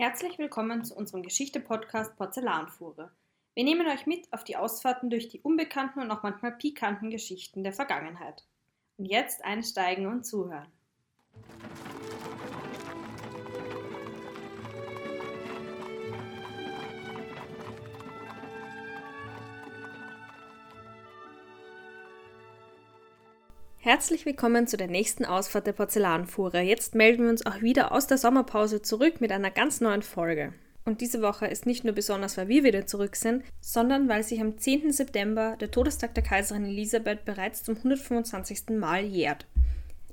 [0.00, 3.10] Herzlich willkommen zu unserem Geschichte-Podcast Porzellanfuhre.
[3.52, 7.64] Wir nehmen euch mit auf die Ausfahrten durch die unbekannten und auch manchmal pikanten Geschichten
[7.64, 8.46] der Vergangenheit.
[8.96, 10.72] Und jetzt einsteigen und zuhören.
[23.82, 26.60] Herzlich willkommen zu der nächsten Ausfahrt der Porzellanfuhre.
[26.60, 30.52] Jetzt melden wir uns auch wieder aus der Sommerpause zurück mit einer ganz neuen Folge.
[30.84, 34.38] Und diese Woche ist nicht nur besonders, weil wir wieder zurück sind, sondern weil sich
[34.42, 34.92] am 10.
[34.92, 38.68] September der Todestag der Kaiserin Elisabeth bereits zum 125.
[38.78, 39.46] Mal jährt.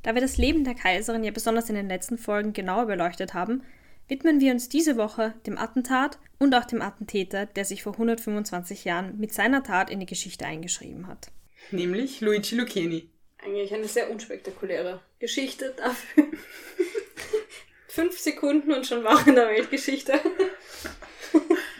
[0.02, 3.64] Da wir das Leben der Kaiserin ja besonders in den letzten Folgen genauer beleuchtet haben,
[4.08, 8.86] widmen wir uns diese Woche dem Attentat und auch dem Attentäter, der sich vor 125
[8.86, 11.32] Jahren mit seiner Tat in die Geschichte eingeschrieben hat.
[11.72, 13.10] Nämlich Luigi Lucchini.
[13.48, 16.26] Eigentlich eine sehr unspektakuläre Geschichte dafür.
[17.88, 20.20] Fünf Sekunden und schon war in der Weltgeschichte.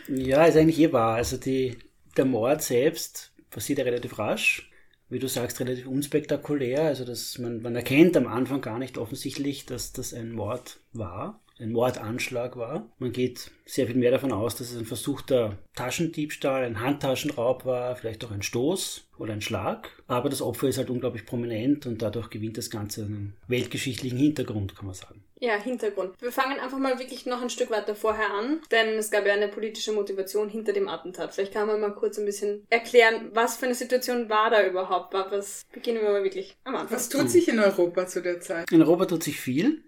[0.08, 1.16] ja, ist eigentlich eh wahr.
[1.16, 1.78] Also die,
[2.16, 4.70] der Mord selbst passiert ja relativ rasch.
[5.10, 6.84] Wie du sagst, relativ unspektakulär.
[6.84, 11.42] Also dass man, man erkennt am Anfang gar nicht offensichtlich, dass das ein Mord war
[11.60, 12.88] ein Mordanschlag war.
[12.98, 17.96] Man geht sehr viel mehr davon aus, dass es ein versuchter Taschendiebstahl, ein Handtaschenraub war,
[17.96, 19.90] vielleicht auch ein Stoß oder ein Schlag.
[20.06, 24.76] Aber das Opfer ist halt unglaublich prominent und dadurch gewinnt das Ganze einen weltgeschichtlichen Hintergrund,
[24.76, 25.22] kann man sagen.
[25.40, 26.20] Ja, Hintergrund.
[26.20, 29.34] Wir fangen einfach mal wirklich noch ein Stück weiter vorher an, denn es gab ja
[29.34, 31.32] eine politische Motivation hinter dem Attentat.
[31.32, 35.14] Vielleicht kann man mal kurz ein bisschen erklären, was für eine Situation war da überhaupt.
[35.14, 36.96] Was beginnen wir mal wirklich am Anfang.
[36.96, 38.70] Was tut sich in Europa zu der Zeit?
[38.72, 39.84] In Europa tut sich viel.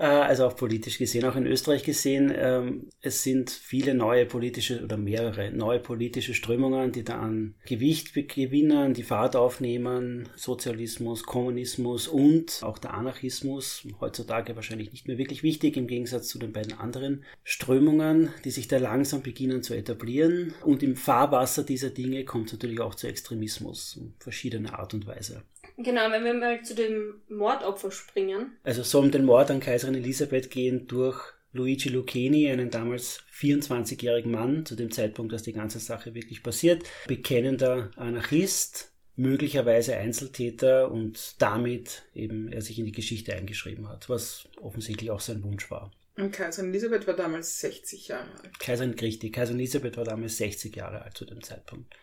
[0.00, 2.32] Äh, also auch politisch gesehen, auch in Österreich gesehen.
[2.34, 8.14] Ähm, es sind viele neue politische oder mehrere neue politische Strömungen, die da an Gewicht
[8.14, 10.28] gewinnen, die Fahrt aufnehmen.
[10.36, 13.86] Sozialismus, Kommunismus und auch der Anarchismus.
[14.00, 18.68] Heutzutage wahrscheinlich nicht mehr wirklich wichtig im Gegensatz zu den beiden anderen Strömungen, die sich
[18.68, 20.54] da langsam beginnen zu etablieren.
[20.64, 25.42] Und im Fahrwasser dieser Dinge kommt es natürlich auch zu Extremismus, verschiedene Art und Weise.
[25.82, 28.52] Genau, wenn wir mal zu dem Mordopfer springen.
[28.64, 31.18] Also soll um den Mord an Kaiserin Elisabeth gehen durch
[31.52, 36.84] Luigi Lucchini, einen damals 24-jährigen Mann, zu dem Zeitpunkt, dass die ganze Sache wirklich passiert,
[37.06, 44.48] bekennender Anarchist, möglicherweise Einzeltäter und damit eben er sich in die Geschichte eingeschrieben hat, was
[44.60, 45.90] offensichtlich auch sein Wunsch war.
[46.16, 48.58] Und Kaiserin Elisabeth war damals 60 Jahre alt.
[48.60, 51.94] Kaiserin richtig, Kaiserin Elisabeth war damals 60 Jahre alt zu dem Zeitpunkt.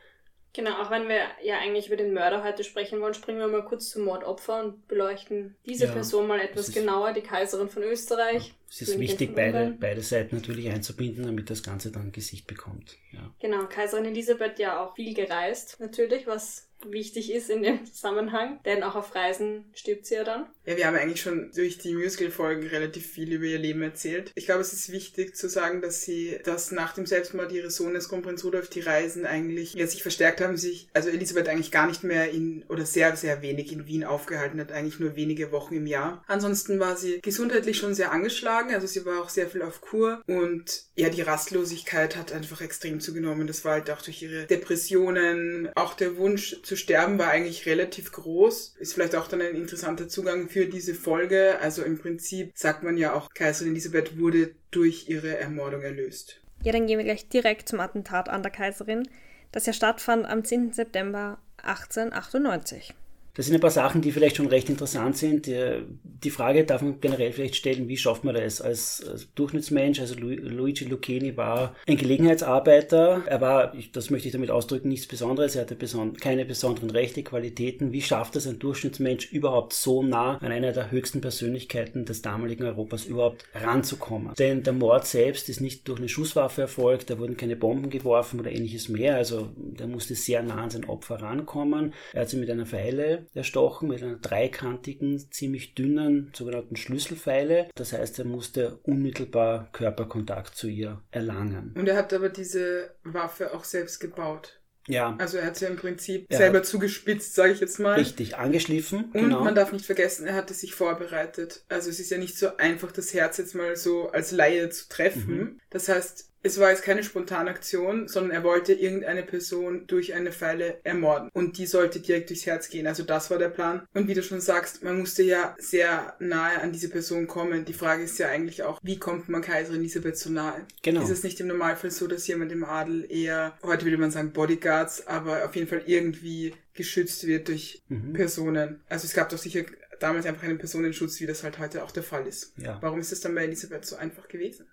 [0.58, 3.64] Genau, auch wenn wir ja eigentlich über den Mörder heute sprechen wollen, springen wir mal
[3.64, 8.56] kurz zum Mordopfer und beleuchten diese ja, Person mal etwas genauer, die Kaiserin von Österreich.
[8.68, 12.98] Es ist wichtig, beide, beide Seiten natürlich einzubinden, damit das Ganze dann Gesicht bekommt.
[13.12, 13.32] Ja.
[13.40, 18.82] Genau, Kaiserin Elisabeth ja auch viel gereist, natürlich, was wichtig ist in dem Zusammenhang, denn
[18.82, 20.48] auch auf Reisen stirbt sie ja dann.
[20.68, 24.34] Ja, wir haben eigentlich schon durch die Musical-Folgen relativ viel über ihr Leben erzählt.
[24.36, 28.10] Ich glaube, es ist wichtig zu sagen, dass sie, dass nach dem Selbstmord ihres Sohnes
[28.10, 32.04] Kronprinz Rudolf die Reisen eigentlich ja, sich verstärkt haben, sich, also Elisabeth eigentlich gar nicht
[32.04, 35.88] mehr in, oder sehr, sehr wenig in Wien aufgehalten hat, eigentlich nur wenige Wochen im
[35.88, 36.22] Jahr.
[36.28, 40.22] Ansonsten war sie gesundheitlich schon sehr angeschlagen, also sie war auch sehr viel auf Kur
[40.28, 43.48] und ja, die Rastlosigkeit hat einfach extrem zugenommen.
[43.48, 48.12] Das war halt auch durch ihre Depressionen, auch der Wunsch zu sterben war eigentlich relativ
[48.12, 48.76] groß.
[48.80, 51.60] Ist vielleicht auch dann ein interessanter Zugang für diese Folge.
[51.62, 56.42] Also im Prinzip sagt man ja auch, Kaiserin Elisabeth wurde durch ihre Ermordung erlöst.
[56.64, 59.08] Ja, dann gehen wir gleich direkt zum Attentat an der Kaiserin,
[59.52, 60.74] das ja stattfand am 10.
[60.74, 62.94] September 1898.
[63.38, 65.46] Das sind ein paar Sachen, die vielleicht schon recht interessant sind.
[65.46, 70.00] Die, Frage darf man generell vielleicht stellen, wie schafft man das als, Durchschnittsmensch?
[70.00, 73.22] Also Luigi Lucchini war ein Gelegenheitsarbeiter.
[73.28, 75.56] Er war, das möchte ich damit ausdrücken, nichts Besonderes.
[75.56, 75.78] Er hatte
[76.20, 77.92] keine besonderen Rechte, Qualitäten.
[77.92, 82.64] Wie schafft das ein Durchschnittsmensch überhaupt so nah an einer der höchsten Persönlichkeiten des damaligen
[82.64, 84.34] Europas überhaupt ranzukommen?
[84.40, 87.12] Denn der Mord selbst ist nicht durch eine Schusswaffe erfolgt.
[87.12, 89.16] Da wurden keine Bomben geworfen oder ähnliches mehr.
[89.16, 91.94] Also der musste sehr nah an sein Opfer rankommen.
[92.14, 97.70] Er hat sie mit einer Pfeile erstochen mit einer dreikantigen, ziemlich dünnen sogenannten Schlüsselpfeile.
[97.76, 101.74] Das heißt, er musste unmittelbar Körperkontakt zu ihr erlangen.
[101.78, 104.60] Und er hat aber diese Waffe auch selbst gebaut.
[104.88, 105.16] Ja.
[105.20, 106.38] Also er hat sie im Prinzip ja.
[106.38, 107.96] selber zugespitzt, sage ich jetzt mal.
[107.96, 109.12] Richtig, angeschliffen.
[109.14, 109.44] Und genau.
[109.44, 111.66] man darf nicht vergessen, er hatte sich vorbereitet.
[111.70, 114.88] Also es ist ja nicht so einfach, das Herz jetzt mal so als Laie zu
[114.88, 115.38] treffen.
[115.38, 115.60] Mhm.
[115.70, 120.80] Das heißt, es war jetzt keine Spontanaktion, sondern er wollte irgendeine Person durch eine Pfeile
[120.84, 121.30] ermorden.
[121.34, 122.88] Und die sollte direkt durchs Herz gehen.
[122.88, 123.86] Also das war der Plan.
[123.94, 127.66] Und wie du schon sagst, man musste ja sehr nahe an diese Person kommen.
[127.66, 130.66] Die Frage ist ja eigentlich auch, wie kommt man Kaiserin Elisabeth so nahe?
[130.82, 131.04] Genau.
[131.04, 134.32] Ist es nicht im Normalfall so, dass jemand im Adel eher, heute würde man sagen
[134.32, 138.14] Bodyguards, aber auf jeden Fall irgendwie geschützt wird durch mhm.
[138.14, 138.82] Personen?
[138.88, 139.64] Also es gab doch sicher
[140.00, 142.54] damals einfach einen Personenschutz, wie das halt heute auch der Fall ist.
[142.58, 142.78] Ja.
[142.82, 144.68] Warum ist es dann bei Elisabeth so einfach gewesen?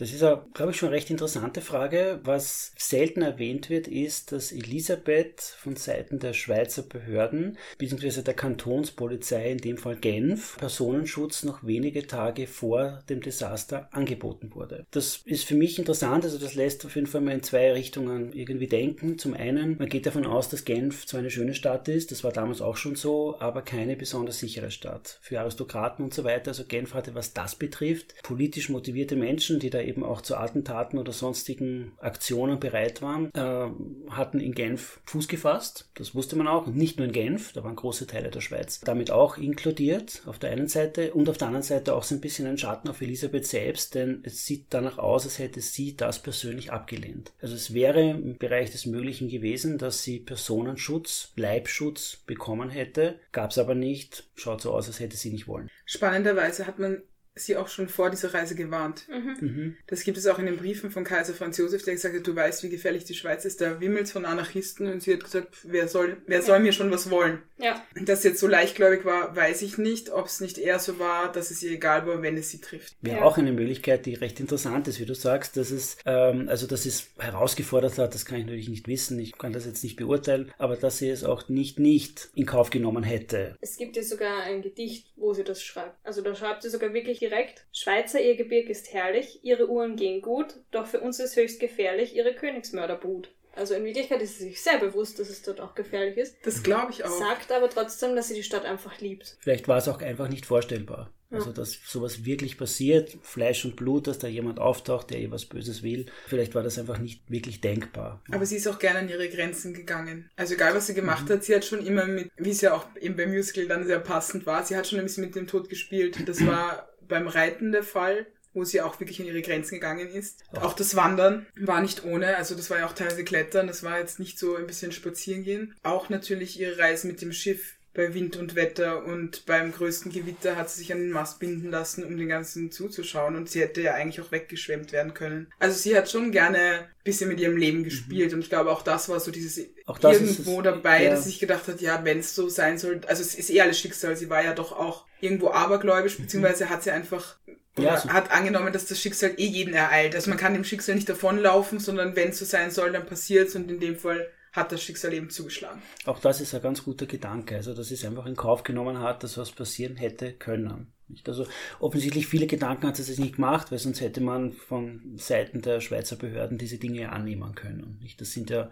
[0.00, 0.20] Das ist
[0.54, 2.20] glaube ich, schon eine recht interessante Frage.
[2.24, 8.22] Was selten erwähnt wird, ist, dass Elisabeth von Seiten der Schweizer Behörden bzw.
[8.22, 14.86] der Kantonspolizei, in dem Fall Genf, Personenschutz noch wenige Tage vor dem Desaster angeboten wurde.
[14.90, 18.32] Das ist für mich interessant, also das lässt auf jeden Fall mal in zwei Richtungen
[18.32, 19.18] irgendwie denken.
[19.18, 22.32] Zum einen, man geht davon aus, dass Genf zwar eine schöne Stadt ist, das war
[22.32, 25.18] damals auch schon so, aber keine besonders sichere Stadt.
[25.20, 29.69] Für Aristokraten und so weiter, also Genf hatte, was das betrifft, politisch motivierte Menschen, die
[29.70, 35.28] da eben auch zu Attentaten oder sonstigen Aktionen bereit waren, äh, hatten in Genf Fuß
[35.28, 35.88] gefasst.
[35.94, 36.66] Das wusste man auch.
[36.66, 40.50] Nicht nur in Genf, da waren große Teile der Schweiz damit auch inkludiert auf der
[40.50, 43.46] einen Seite und auf der anderen Seite auch so ein bisschen ein Schatten auf Elisabeth
[43.46, 47.32] selbst, denn es sieht danach aus, als hätte sie das persönlich abgelehnt.
[47.40, 53.50] Also es wäre im Bereich des Möglichen gewesen, dass sie Personenschutz, Leibschutz bekommen hätte, gab
[53.50, 54.24] es aber nicht.
[54.34, 55.70] Schaut so aus, als hätte sie nicht wollen.
[55.84, 57.02] Spannenderweise hat man
[57.34, 59.06] sie auch schon vor dieser Reise gewarnt.
[59.08, 59.36] Mhm.
[59.40, 59.76] Mhm.
[59.86, 62.34] Das gibt es auch in den Briefen von Kaiser Franz Josef, der gesagt hat, du
[62.34, 65.88] weißt, wie gefährlich die Schweiz ist, da wimmelt von Anarchisten und sie hat gesagt, wer
[65.88, 67.40] soll, wer soll mir schon was wollen?
[67.58, 67.82] Ja.
[67.94, 71.30] Dass sie jetzt so leichtgläubig war, weiß ich nicht, ob es nicht eher so war,
[71.32, 72.94] dass es ihr egal war, wenn es sie trifft.
[73.00, 73.22] Wäre Ja.
[73.22, 76.84] auch eine Möglichkeit, die recht interessant ist, wie du sagst, dass es, ähm, also dass
[76.84, 80.52] es herausgefordert hat, das kann ich natürlich nicht wissen, ich kann das jetzt nicht beurteilen,
[80.58, 83.56] aber dass sie es auch nicht nicht in Kauf genommen hätte.
[83.60, 85.96] Es gibt ja sogar ein Gedicht, wo sie das schreibt.
[86.04, 90.22] Also da schreibt sie sogar wirklich direkt, Schweizer, ihr Gebirg ist herrlich, ihre Uhren gehen
[90.22, 93.30] gut, doch für uns ist höchst gefährlich ihre Königsmörderbrut.
[93.54, 96.62] Also in Wirklichkeit ist sie sich sehr bewusst, dass es dort auch gefährlich ist, Das
[96.62, 97.10] glaube ich auch.
[97.10, 99.36] sagt aber trotzdem, dass sie die Stadt einfach liebt.
[99.40, 101.12] Vielleicht war es auch einfach nicht vorstellbar.
[101.30, 101.38] Ja.
[101.38, 105.46] Also, dass sowas wirklich passiert, Fleisch und Blut, dass da jemand auftaucht, der ihr was
[105.46, 106.06] Böses will.
[106.26, 108.20] Vielleicht war das einfach nicht wirklich denkbar.
[108.32, 110.28] Aber sie ist auch gerne an ihre Grenzen gegangen.
[110.34, 112.84] Also egal, was sie gemacht hat, sie hat schon immer mit, wie es ja auch
[113.00, 115.68] eben beim Musical dann sehr passend war, sie hat schon ein bisschen mit dem Tod
[115.68, 116.18] gespielt.
[116.28, 120.42] Das war beim Reiten der Fall, wo sie auch wirklich an ihre Grenzen gegangen ist.
[120.52, 120.62] Auch.
[120.62, 123.98] Auch das Wandern war nicht ohne, also das war ja auch teilweise Klettern, das war
[123.98, 125.74] jetzt nicht so ein bisschen spazieren gehen.
[125.82, 130.54] Auch natürlich ihre Reise mit dem Schiff bei Wind und Wetter und beim größten Gewitter
[130.56, 133.80] hat sie sich an den Mast binden lassen, um den ganzen zuzuschauen und sie hätte
[133.82, 135.48] ja eigentlich auch weggeschwemmt werden können.
[135.58, 138.82] Also sie hat schon gerne ein bisschen mit ihrem Leben gespielt und ich glaube auch
[138.82, 139.64] das war so dieses Mhm.
[140.02, 141.10] Irgendwo es, dabei, ja.
[141.10, 143.80] dass ich gedacht hat, ja, wenn es so sein soll, also es ist eh alles
[143.80, 147.38] Schicksal, sie war ja doch auch irgendwo abergläubisch, beziehungsweise hat sie einfach
[147.76, 147.84] Mhm.
[147.84, 150.14] Ja, so- hat angenommen, dass das Schicksal eh jeden ereilt.
[150.14, 153.54] Also man kann dem Schicksal nicht davonlaufen, sondern wenn es so sein soll, dann passiert's
[153.54, 155.80] und in dem Fall hat das Schicksal eben zugeschlagen.
[156.06, 157.56] Auch das ist ein ganz guter Gedanke.
[157.56, 160.92] Also, dass es einfach in Kauf genommen hat, dass was passieren hätte können.
[161.26, 161.46] Also,
[161.78, 165.80] offensichtlich viele Gedanken hat sie sich nicht gemacht, weil sonst hätte man von Seiten der
[165.80, 168.00] Schweizer Behörden diese Dinge annehmen können.
[168.18, 168.70] Das sind ja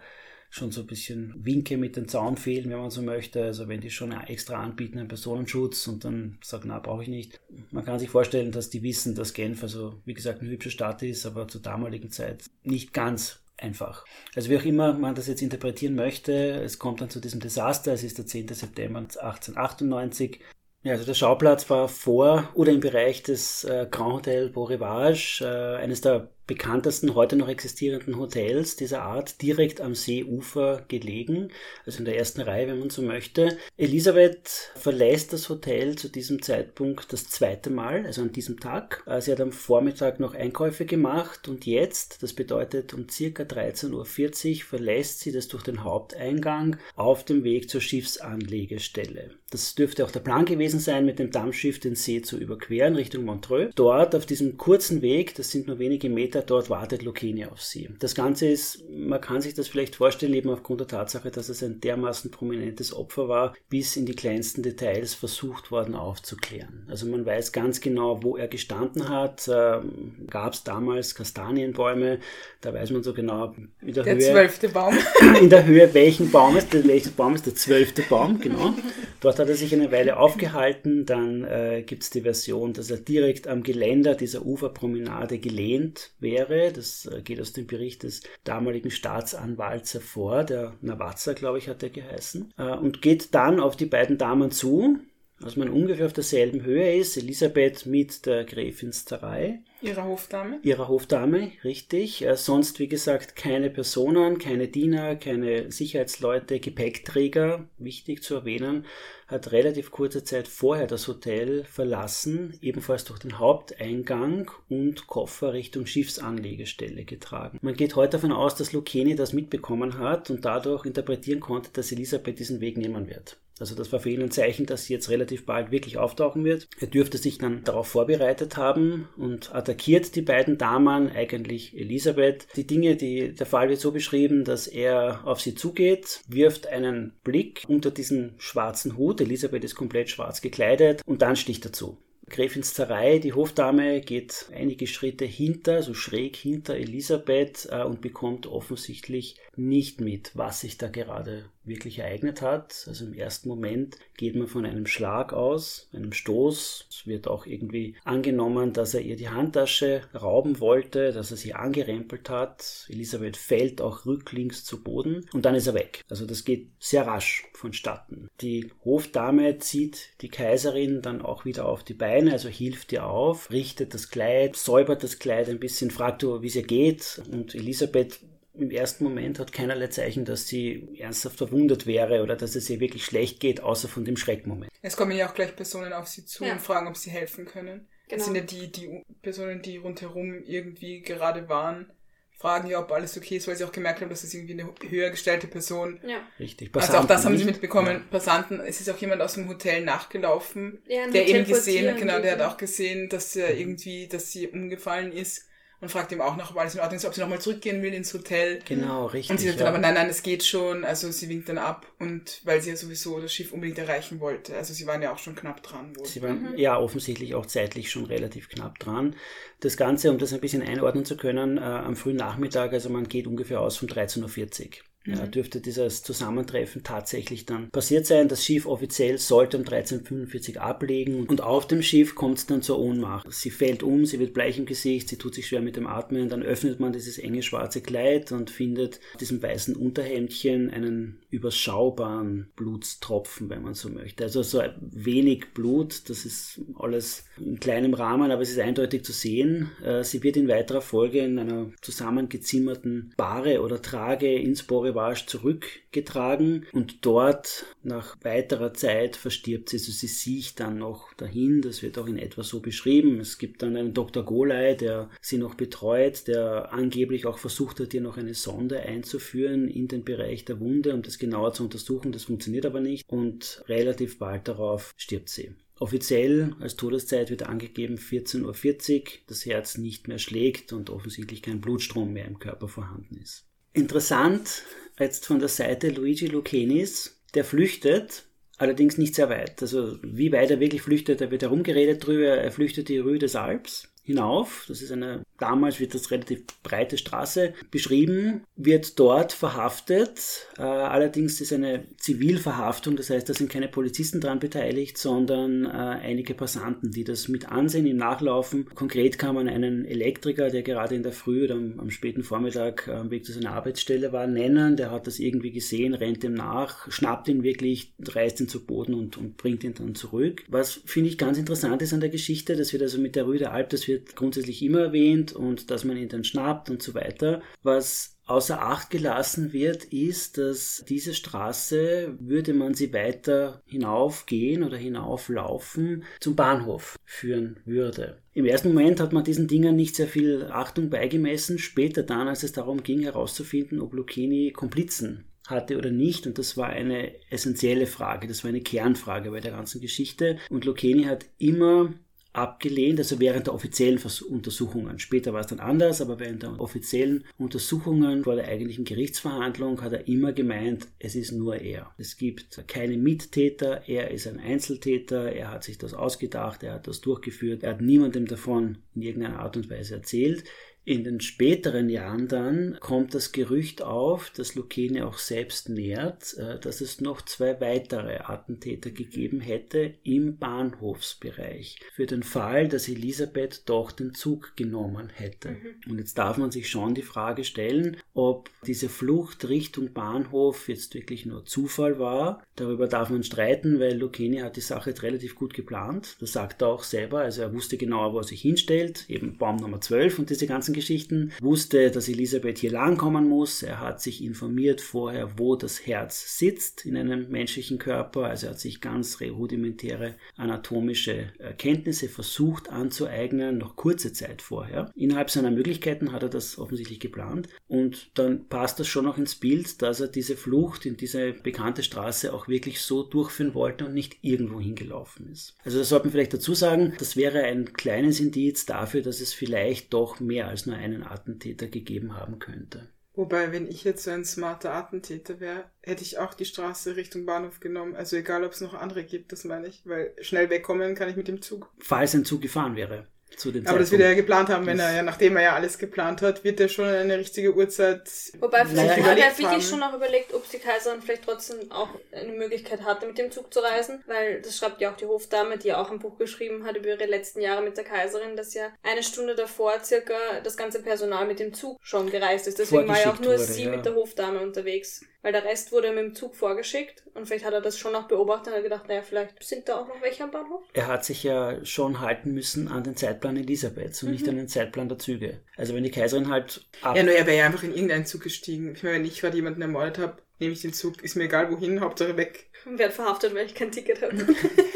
[0.51, 3.43] schon so ein bisschen Winke mit den Zaunfehlen, wenn man so möchte.
[3.43, 7.39] Also wenn die schon extra anbieten, einen Personenschutz und dann sagen, na, brauche ich nicht.
[7.71, 11.03] Man kann sich vorstellen, dass die wissen, dass Genf, also wie gesagt, eine hübsche Stadt
[11.03, 14.05] ist, aber zur damaligen Zeit nicht ganz einfach.
[14.35, 17.93] Also wie auch immer man das jetzt interpretieren möchte, es kommt dann zu diesem Desaster,
[17.93, 18.49] es ist der 10.
[18.49, 20.39] September 1898.
[20.83, 25.41] Ja, also der Schauplatz war vor oder im Bereich des äh, Grand Hotel Beau Rivage,
[25.41, 31.49] äh, eines der bekanntesten heute noch existierenden Hotels dieser Art, direkt am Seeufer gelegen,
[31.85, 33.59] also in der ersten Reihe, wenn man so möchte.
[33.77, 39.03] Elisabeth verlässt das Hotel zu diesem Zeitpunkt das zweite Mal, also an diesem Tag.
[39.05, 43.93] Äh, Sie hat am Vormittag noch Einkäufe gemacht und jetzt, das bedeutet um circa 13.40
[43.93, 49.35] Uhr, verlässt sie das durch den Haupteingang auf dem Weg zur Schiffsanlegestelle.
[49.51, 53.25] Das dürfte auch der Plan gewesen sein, mit dem Dampfschiff den See zu überqueren Richtung
[53.25, 53.71] Montreux.
[53.75, 57.89] Dort auf diesem kurzen Weg, das sind nur wenige Meter, dort wartet Lucchini auf sie.
[57.99, 61.63] Das Ganze ist, man kann sich das vielleicht vorstellen, eben aufgrund der Tatsache, dass es
[61.63, 66.85] ein dermaßen prominentes Opfer war, bis in die kleinsten Details versucht worden aufzuklären.
[66.89, 69.49] Also man weiß ganz genau, wo er gestanden hat.
[69.51, 72.19] Ähm, Gab es damals Kastanienbäume,
[72.61, 74.97] da weiß man so genau in der, Der Höhe zwölfte Baum.
[75.41, 78.73] in der Höhe welchen Baumes, der, welcher Baum ist der zwölfte Baum, genau.
[79.21, 81.05] Dort hat er sich eine Weile aufgehalten.
[81.05, 86.71] Dann äh, gibt es die Version, dass er direkt am Geländer dieser Uferpromenade gelehnt wäre.
[86.71, 91.83] Das äh, geht aus dem Bericht des damaligen Staatsanwalts hervor, der Navazza, glaube ich, hat
[91.83, 94.99] er geheißen, äh, und geht dann auf die beiden Damen zu.
[95.41, 100.59] Also man ungefähr auf derselben Höhe ist, Elisabeth mit der Gräfin Starei Ihrer Hofdame.
[100.63, 102.25] ihrer Hofdame, richtig.
[102.25, 108.85] Äh, sonst, wie gesagt, keine Personen, keine Diener, keine Sicherheitsleute, Gepäckträger, wichtig zu erwähnen,
[109.27, 115.85] hat relativ kurze Zeit vorher das Hotel verlassen, ebenfalls durch den Haupteingang und Koffer Richtung
[115.85, 117.59] Schiffsanlegestelle getragen.
[117.61, 121.91] Man geht heute davon aus, dass Lucchini das mitbekommen hat und dadurch interpretieren konnte, dass
[121.91, 123.37] Elisabeth diesen Weg nehmen wird.
[123.59, 126.67] Also das war für ihn ein Zeichen, dass sie jetzt relativ bald wirklich auftauchen wird.
[126.79, 132.47] Er dürfte sich dann darauf vorbereitet haben und attackiert die beiden Damen, eigentlich Elisabeth.
[132.55, 137.13] Die Dinge, die, der Fall wird so beschrieben, dass er auf sie zugeht, wirft einen
[137.23, 139.21] Blick unter diesen schwarzen Hut.
[139.21, 141.97] Elisabeth ist komplett schwarz gekleidet und dann sticht er zu.
[142.29, 148.47] Gräfin Zerei, die Hofdame, geht einige Schritte hinter, so schräg hinter Elisabeth äh, und bekommt
[148.47, 152.85] offensichtlich nicht mit, was sich da gerade wirklich ereignet hat.
[152.87, 156.87] Also im ersten Moment geht man von einem Schlag aus, einem Stoß.
[156.89, 161.53] Es wird auch irgendwie angenommen, dass er ihr die Handtasche rauben wollte, dass er sie
[161.53, 162.87] angerempelt hat.
[162.89, 166.03] Elisabeth fällt auch rücklings zu Boden und dann ist er weg.
[166.09, 168.29] Also das geht sehr rasch vonstatten.
[168.41, 173.51] Die Hofdame zieht die Kaiserin dann auch wieder auf die Beine, also hilft ihr auf,
[173.51, 178.19] richtet das Kleid, säubert das Kleid ein bisschen, fragt, wie es ihr geht und Elisabeth
[178.61, 182.79] im ersten Moment hat keinerlei Zeichen, dass sie ernsthaft verwundet wäre oder dass es ihr
[182.79, 184.71] wirklich schlecht geht, außer von dem Schreckmoment.
[184.81, 186.53] Es kommen ja auch gleich Personen auf sie zu ja.
[186.53, 187.87] und fragen, ob sie helfen können.
[188.07, 188.17] Genau.
[188.17, 191.91] Das sind ja die, die Personen, die rundherum irgendwie gerade waren,
[192.39, 194.73] fragen ja, ob alles okay ist, weil sie auch gemerkt haben, dass es irgendwie eine
[194.89, 195.99] höher gestellte Person.
[196.07, 196.25] Ja.
[196.39, 196.71] Richtig.
[196.71, 197.97] Passanten also auch das haben sie mitbekommen.
[197.97, 198.03] Ja.
[198.09, 202.33] Passanten, es ist auch jemand aus dem Hotel nachgelaufen, ja, der eben gesehen, genau, der
[202.33, 205.48] hat auch gesehen, dass er irgendwie, dass sie umgefallen ist
[205.81, 207.93] und fragt ihm auch noch, ob alles in Ordnung ist, ob sie nochmal zurückgehen will
[207.93, 208.59] ins Hotel.
[208.67, 209.31] Genau, richtig.
[209.31, 209.65] Und sie sagt ja.
[209.65, 210.83] dann aber, nein, nein, es geht schon.
[210.83, 214.55] Also sie winkt dann ab und weil sie ja sowieso das Schiff unbedingt erreichen wollte.
[214.55, 215.95] Also sie waren ja auch schon knapp dran.
[215.95, 216.05] Wohl.
[216.05, 216.57] Sie waren mhm.
[216.57, 219.15] ja offensichtlich auch zeitlich schon relativ knapp dran.
[219.61, 223.07] Das Ganze, um das ein bisschen einordnen zu können, äh, am frühen Nachmittag, also man
[223.07, 224.69] geht ungefähr aus von 13.40 Uhr.
[225.09, 225.31] Ja, mhm.
[225.31, 228.27] dürfte dieses Zusammentreffen tatsächlich dann passiert sein.
[228.27, 232.79] Das Schiff offiziell sollte um 1345 ablegen und auf dem Schiff kommt es dann zur
[232.79, 233.31] Ohnmacht.
[233.31, 236.29] Sie fällt um, sie wird bleich im Gesicht, sie tut sich schwer mit dem Atmen,
[236.29, 243.49] dann öffnet man dieses enge schwarze Kleid und findet diesem weißen Unterhemdchen einen überschaubaren Blutstropfen,
[243.49, 244.23] wenn man so möchte.
[244.23, 249.11] Also so wenig Blut, das ist alles in kleinem Rahmen, aber es ist eindeutig zu
[249.11, 249.71] sehen.
[249.83, 255.25] Äh, sie wird in weiterer Folge in einer zusammengezimmerten Bahre oder Trage ins Bore Rivage
[255.25, 259.77] zurückgetragen und dort nach weiterer Zeit verstirbt sie.
[259.77, 263.19] Also sie sieht dann noch dahin, das wird auch in etwa so beschrieben.
[263.19, 264.23] Es gibt dann einen Dr.
[264.23, 269.69] Golay, der sie noch betreut, der angeblich auch versucht hat, ihr noch eine Sonde einzuführen
[269.69, 272.11] in den Bereich der Wunde, um das genauer zu untersuchen.
[272.11, 275.53] Das funktioniert aber nicht und relativ bald darauf stirbt sie.
[275.79, 281.61] Offiziell als Todeszeit wird angegeben 14.40 Uhr, das Herz nicht mehr schlägt und offensichtlich kein
[281.61, 283.48] Blutstrom mehr im Körper vorhanden ist.
[283.73, 284.63] Interessant,
[284.99, 288.25] jetzt von der Seite Luigi Lucenis, der flüchtet,
[288.57, 289.61] allerdings nicht sehr weit.
[289.61, 293.35] Also wie weit er wirklich flüchtet, da wird herumgeredet drüber, er flüchtet die Rue des
[293.35, 294.65] Alpes hinauf.
[294.67, 300.47] Das ist eine, damals wird das relativ breite Straße beschrieben, wird dort verhaftet.
[300.57, 305.69] Äh, allerdings ist eine Zivilverhaftung, das heißt, da sind keine Polizisten dran beteiligt, sondern äh,
[305.69, 308.65] einige Passanten, die das mit ansehen, im Nachlaufen.
[308.73, 312.87] Konkret kann man einen Elektriker, der gerade in der Früh oder am, am späten Vormittag
[312.87, 314.75] äh, am Weg zu seiner Arbeitsstelle war, nennen.
[314.75, 318.95] Der hat das irgendwie gesehen, rennt ihm nach, schnappt ihn wirklich, reißt ihn zu Boden
[318.95, 320.43] und, und bringt ihn dann zurück.
[320.47, 323.37] Was finde ich ganz interessant ist an der Geschichte, das wird also mit der Rue
[323.37, 326.81] der Alp, das wird wird grundsätzlich immer erwähnt und dass man ihn dann schnappt und
[326.81, 327.41] so weiter.
[327.63, 334.77] Was außer Acht gelassen wird, ist, dass diese Straße, würde man sie weiter hinaufgehen oder
[334.77, 338.21] hinauflaufen, zum Bahnhof führen würde.
[338.33, 341.57] Im ersten Moment hat man diesen Dingen nicht sehr viel Achtung beigemessen.
[341.57, 346.27] Später dann, als es darum ging herauszufinden, ob Lucchini Komplizen hatte oder nicht.
[346.27, 350.37] Und das war eine essentielle Frage, das war eine Kernfrage bei der ganzen Geschichte.
[350.49, 351.93] Und Lucchini hat immer
[352.39, 354.97] abgelehnt, also während der offiziellen Untersuchungen.
[354.99, 359.93] Später war es dann anders, aber während der offiziellen Untersuchungen vor der eigentlichen Gerichtsverhandlung hat
[359.93, 361.91] er immer gemeint, es ist nur er.
[361.97, 366.87] Es gibt keine Mittäter, er ist ein Einzeltäter, er hat sich das ausgedacht, er hat
[366.87, 370.43] das durchgeführt, er hat niemandem davon in irgendeiner Art und Weise erzählt.
[370.85, 376.59] In den späteren Jahren dann kommt das Gerücht auf, das Lucchini auch selbst nährt, äh,
[376.59, 381.79] dass es noch zwei weitere Attentäter gegeben hätte im Bahnhofsbereich.
[381.93, 385.51] Für den Fall, dass Elisabeth doch den Zug genommen hätte.
[385.51, 385.91] Mhm.
[385.91, 390.95] Und jetzt darf man sich schon die Frage stellen, ob diese Flucht Richtung Bahnhof jetzt
[390.95, 392.43] wirklich nur Zufall war.
[392.55, 396.17] Darüber darf man streiten, weil Lucchini hat die Sache jetzt relativ gut geplant.
[396.19, 397.19] Das sagt er auch selber.
[397.19, 400.78] Also er wusste genau, wo er sich hinstellt, eben Baum Nummer 12 und diese ganzen
[400.79, 403.63] Geschichten, wusste, dass Elisabeth hier langkommen muss.
[403.63, 408.25] Er hat sich informiert vorher, wo das Herz sitzt in einem menschlichen Körper.
[408.25, 414.91] Also er hat sich ganz rudimentäre anatomische Erkenntnisse versucht anzueignen, noch kurze Zeit vorher.
[414.95, 417.49] Innerhalb seiner Möglichkeiten hat er das offensichtlich geplant.
[417.67, 421.83] Und dann passt das schon noch ins Bild, dass er diese Flucht in diese bekannte
[421.83, 425.55] Straße auch wirklich so durchführen wollte und nicht irgendwo hingelaufen ist.
[425.63, 429.33] Also das sollte man vielleicht dazu sagen, das wäre ein kleines Indiz dafür, dass es
[429.33, 432.89] vielleicht doch mehr als nur einen Attentäter gegeben haben könnte.
[433.13, 437.25] Wobei, wenn ich jetzt so ein smarter Attentäter wäre, hätte ich auch die Straße Richtung
[437.25, 437.95] Bahnhof genommen.
[437.95, 439.81] Also egal, ob es noch andere gibt, das meine ich.
[439.85, 441.69] Weil schnell wegkommen kann ich mit dem Zug.
[441.79, 443.07] Falls ein Zug gefahren wäre
[443.39, 445.55] zu dem Aber das wird er ja geplant haben, wenn er ja, nachdem er ja
[445.55, 448.09] alles geplant hat, wird er schon eine richtige Uhrzeit.
[448.39, 451.89] Wobei vielleicht naja, hat er wirklich schon auch überlegt, ob die Kaiserin vielleicht trotzdem auch
[452.11, 455.57] eine Möglichkeit hatte, mit dem Zug zu reisen, weil das schreibt ja auch die Hofdame,
[455.57, 458.53] die ja auch ein Buch geschrieben hat über ihre letzten Jahre mit der Kaiserin, dass
[458.53, 462.59] ja eine Stunde davor circa das ganze Personal mit dem Zug schon gereist ist.
[462.59, 463.69] Deswegen war ja auch nur wurde, sie ja.
[463.69, 465.01] mit der Hofdame unterwegs.
[465.21, 468.07] Weil der Rest wurde mit dem Zug vorgeschickt und vielleicht hat er das schon noch
[468.07, 470.63] beobachtet und hat gedacht, naja, vielleicht sind da auch noch welche am Bahnhof.
[470.71, 474.15] Er hat sich ja schon halten müssen an den Zeitplan Elisabeths und mhm.
[474.15, 475.39] nicht an den Zeitplan der Züge.
[475.57, 478.21] Also wenn die Kaiserin halt ab Ja, nur er wäre ja einfach in irgendeinen Zug
[478.21, 478.73] gestiegen.
[478.75, 481.51] Ich meine, wenn ich gerade jemanden ermordet habe, nehme ich den Zug, ist mir egal
[481.51, 482.49] wohin, Hauptsache weg.
[482.65, 484.15] Werd verhaftet, weil ich kein Ticket habe.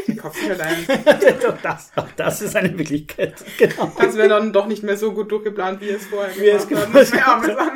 [0.07, 0.85] ich kaufe halt ein.
[1.63, 3.35] das, auch das ist eine Möglichkeit.
[3.57, 3.91] Genau.
[3.97, 6.93] Das wäre dann doch nicht mehr so gut durchgeplant, wie es vorher wie es gemacht
[6.93, 7.71] hat.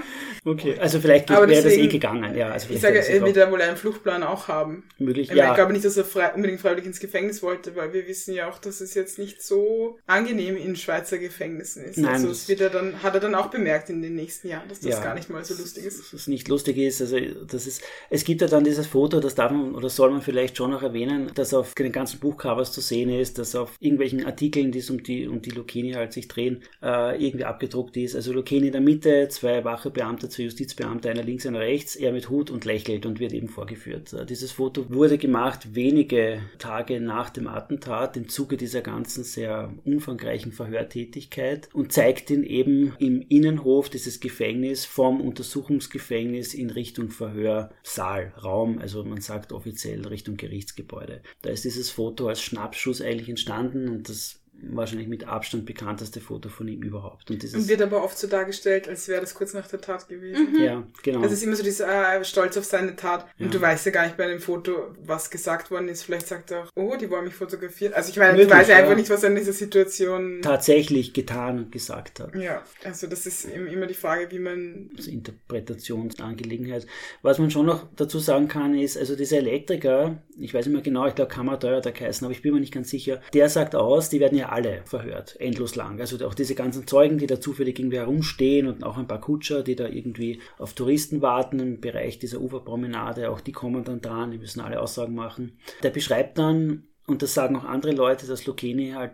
[0.48, 2.52] Okay, also vielleicht wäre das eh gegangen, ja.
[2.52, 4.84] Also ich sage, er wird ja wohl einen Fluchtplan auch haben.
[4.98, 5.50] Möglich, ja.
[5.50, 8.50] Ich glaube nicht, dass er frei, unbedingt freiwillig ins Gefängnis wollte, weil wir wissen ja
[8.50, 11.98] auch, dass es jetzt nicht so angenehm in Schweizer Gefängnissen ist.
[11.98, 14.70] Nein, also es wird er dann, hat er dann auch bemerkt in den nächsten Jahren,
[14.70, 16.00] dass das ja, gar nicht mal so lustig ist.
[16.00, 19.36] Dass es nicht lustig ist, also das ist, es gibt ja dann dieses Foto, das
[19.36, 22.80] darf man oder soll man vielleicht schon noch erwähnen, das auf den ganzen Buchcovers zu
[22.80, 26.30] sehen ist, das auf irgendwelchen Artikeln, die es um die, um die Lucchini halt sich
[26.30, 28.16] drehen, äh, irgendwie abgedruckt ist.
[28.16, 32.12] Also Lucchini in der Mitte, zwei wache Beamte, zwei Justizbeamte, einer links, einer rechts, er
[32.12, 34.14] mit Hut und lächelt und wird eben vorgeführt.
[34.14, 39.74] Äh, dieses Foto wurde gemacht wenige Tage nach dem Attentat im Zuge dieser ganzen sehr
[39.84, 48.34] umfangreichen Verhörtätigkeit und zeigt ihn eben im Innenhof dieses Gefängnisses vom Untersuchungsgefängnis in Richtung Verhörsaal,
[48.44, 51.22] Raum, also man sagt offiziell Richtung Gerichtsgebäude.
[51.42, 56.50] Da ist dieses Foto als Schnappschuss eigentlich entstanden und das wahrscheinlich mit Abstand bekannteste Foto
[56.50, 57.30] von ihm überhaupt.
[57.30, 60.54] Und, und wird aber oft so dargestellt, als wäre das kurz nach der Tat gewesen.
[60.54, 60.62] Mhm.
[60.62, 61.22] Ja, genau.
[61.22, 63.28] Das ist immer so dieser äh, Stolz auf seine Tat.
[63.40, 63.52] Und ja.
[63.52, 66.04] du weißt ja gar nicht bei dem Foto, was gesagt worden ist.
[66.04, 67.94] Vielleicht sagt er auch, oh, die wollen mich fotografieren.
[67.94, 71.14] Also ich meine, Möglich, du weißt ja einfach nicht, was er in dieser Situation tatsächlich
[71.14, 72.36] getan und gesagt hat.
[72.36, 74.90] Ja, also das ist immer die Frage, wie man...
[74.96, 76.88] Das Interpretationsangelegenheit.
[77.22, 80.82] Was man schon noch dazu sagen kann, ist, also dieser Elektriker, ich weiß nicht mehr
[80.82, 83.76] genau, ich glaube Kammerteuer der geheißen, aber ich bin mir nicht ganz sicher, der sagt
[83.76, 86.00] aus, die werden ja alle verhört, endlos lang.
[86.00, 89.64] Also auch diese ganzen Zeugen, die da zufällig irgendwie herumstehen und auch ein paar Kutscher,
[89.64, 94.32] die da irgendwie auf Touristen warten im Bereich dieser Uferpromenade, auch die kommen dann dran,
[94.32, 95.60] die müssen alle Aussagen machen.
[95.84, 99.14] Der beschreibt dann, und das sagen auch andere Leute, dass Lucchini halt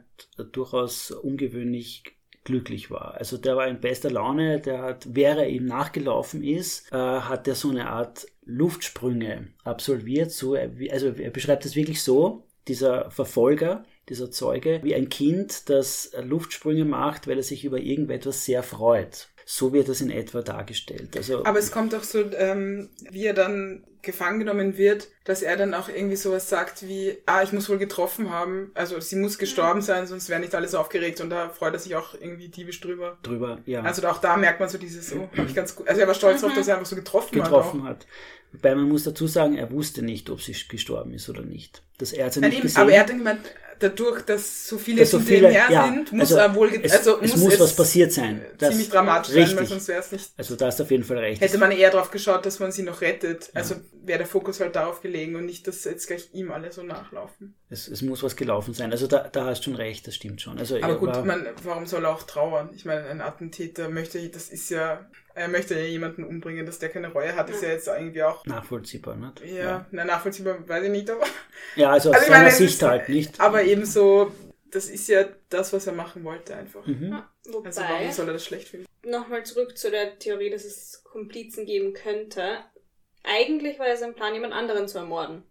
[0.52, 2.04] durchaus ungewöhnlich
[2.44, 3.16] glücklich war.
[3.16, 7.48] Also der war in bester Laune, der hat, wäre er ihm nachgelaufen ist, äh, hat
[7.48, 10.32] er so eine Art Luftsprünge absolviert.
[10.32, 16.12] So, also er beschreibt es wirklich so, dieser Verfolger, dieser Zeuge, wie ein Kind, das
[16.24, 19.30] Luftsprünge macht, weil er sich über irgendetwas sehr freut.
[19.46, 21.18] So wird das in etwa dargestellt.
[21.18, 25.56] Also, Aber es kommt auch so, ähm, wie er dann gefangen genommen wird, dass er
[25.56, 29.38] dann auch irgendwie sowas sagt wie, ah, ich muss wohl getroffen haben, also sie muss
[29.38, 32.82] gestorben sein, sonst wäre nicht alles aufgeregt und da freut er sich auch irgendwie diebisch
[32.82, 33.18] drüber.
[33.24, 33.82] Drüber, ja.
[33.82, 36.14] Also auch da merkt man so dieses, oh, hab ich ganz gut, also er war
[36.14, 37.64] stolz darauf, dass er einfach so getroffen, getroffen hat.
[37.64, 38.08] Getroffen hat.
[38.52, 41.82] Wobei man muss dazu sagen, er wusste nicht, ob sie gestorben ist oder nicht.
[41.98, 42.82] Das er hat sie nicht gesehen.
[42.82, 43.40] Aber er hat dann gemeint,
[43.84, 46.92] dadurch, dass so viele dass so viele, her ja, sind, muss also er wohl, es,
[46.94, 48.46] also es muss, es was passiert sein.
[48.58, 49.50] Das ziemlich dramatisch richtig.
[49.50, 50.32] sein, weil sonst wäre es nicht.
[50.38, 51.42] Also da hast du auf jeden Fall recht.
[51.42, 53.48] Hätte man eher darauf geschaut, dass man sie noch rettet.
[53.48, 53.62] Ja.
[53.62, 56.84] Also wäre der Fokus halt darauf gelegen und nicht, dass jetzt gleich ihm alle so
[56.84, 57.56] nachlaufen.
[57.70, 58.92] Es, es muss was gelaufen sein.
[58.92, 60.58] Also da, da hast du schon recht, das stimmt schon.
[60.58, 62.70] Also Aber gut, man, warum soll er auch trauern?
[62.76, 66.90] Ich meine, ein Attentäter möchte, das ist ja er möchte ja jemanden umbringen, dass der
[66.90, 68.46] keine Reue hat, ist ja jetzt irgendwie auch.
[68.46, 69.42] Nachvollziehbar, nicht?
[69.46, 69.86] Ja, ja.
[69.92, 71.26] na, nachvollziehbar weiß ich nicht, aber.
[71.76, 73.40] Ja, also aus also seiner meine, Sicht halt nicht.
[73.40, 74.32] Aber eben so,
[74.70, 76.86] das ist ja das, was er machen wollte, einfach.
[76.86, 77.12] Mhm.
[77.12, 78.86] Ja, wobei, also warum soll er das schlecht finden?
[79.06, 82.60] Nochmal zurück zu der Theorie, dass es Komplizen geben könnte.
[83.24, 85.44] Eigentlich war ja sein Plan, jemand anderen zu ermorden.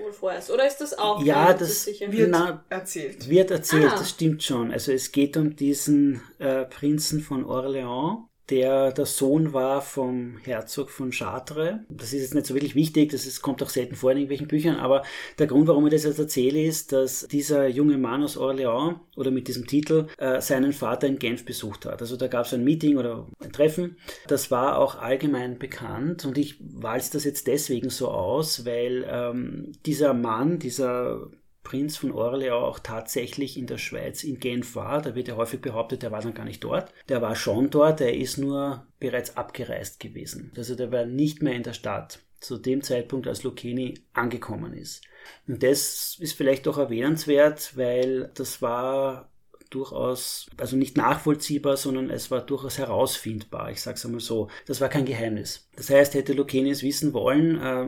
[0.00, 0.50] Wohl vorerst.
[0.50, 1.22] Oder ist das auch?
[1.22, 3.28] Ja, das wird na, erzählt.
[3.28, 3.96] Wird erzählt, ah.
[3.96, 4.72] das stimmt schon.
[4.72, 10.90] Also es geht um diesen äh, Prinzen von Orléans, der der Sohn war vom Herzog
[10.90, 11.76] von Chartres.
[11.88, 14.48] Das ist jetzt nicht so wirklich wichtig, das ist, kommt auch selten vor in irgendwelchen
[14.48, 15.02] Büchern, aber
[15.38, 19.30] der Grund, warum ich das jetzt erzähle, ist, dass dieser junge Mann aus Orléans oder
[19.30, 22.00] mit diesem Titel äh, seinen Vater in Genf besucht hat.
[22.00, 23.96] Also da gab es ein Meeting oder ein Treffen.
[24.26, 29.72] Das war auch allgemein bekannt und ich walze das jetzt deswegen so aus, weil ähm,
[29.84, 31.28] dieser Mann, dieser
[31.68, 35.02] Prinz von Orleans auch tatsächlich in der Schweiz in Genf war.
[35.02, 36.94] Da wird ja häufig behauptet, er war dann gar nicht dort.
[37.10, 40.50] Der war schon dort, er ist nur bereits abgereist gewesen.
[40.56, 45.02] Also der war nicht mehr in der Stadt zu dem Zeitpunkt, als Lucchini angekommen ist.
[45.46, 49.30] Und das ist vielleicht auch erwähnenswert, weil das war
[49.70, 53.70] durchaus, also nicht nachvollziehbar, sondern es war durchaus herausfindbar.
[53.70, 54.48] Ich sage es einmal so.
[54.66, 55.68] Das war kein Geheimnis.
[55.76, 57.86] Das heißt, hätte Lucenius wissen wollen, äh,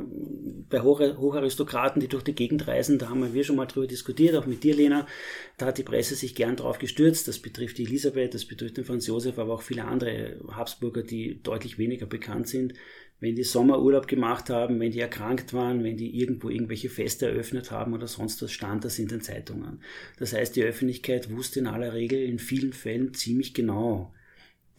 [0.69, 4.37] bei Hoch Hocharistokraten, die durch die Gegend reisen, da haben wir schon mal drüber diskutiert,
[4.37, 5.07] auch mit dir, Lena,
[5.59, 7.29] da hat die Presse sich gern drauf gestürzt.
[7.29, 11.43] Das betrifft die Elisabeth, das betrifft den Franz Josef, aber auch viele andere Habsburger, die
[11.43, 12.75] deutlich weniger bekannt sind
[13.21, 17.71] wenn die Sommerurlaub gemacht haben, wenn die erkrankt waren, wenn die irgendwo irgendwelche Feste eröffnet
[17.71, 19.83] haben oder sonst was, stand das in den Zeitungen.
[20.19, 24.13] Das heißt, die Öffentlichkeit wusste in aller Regel in vielen Fällen ziemlich genau,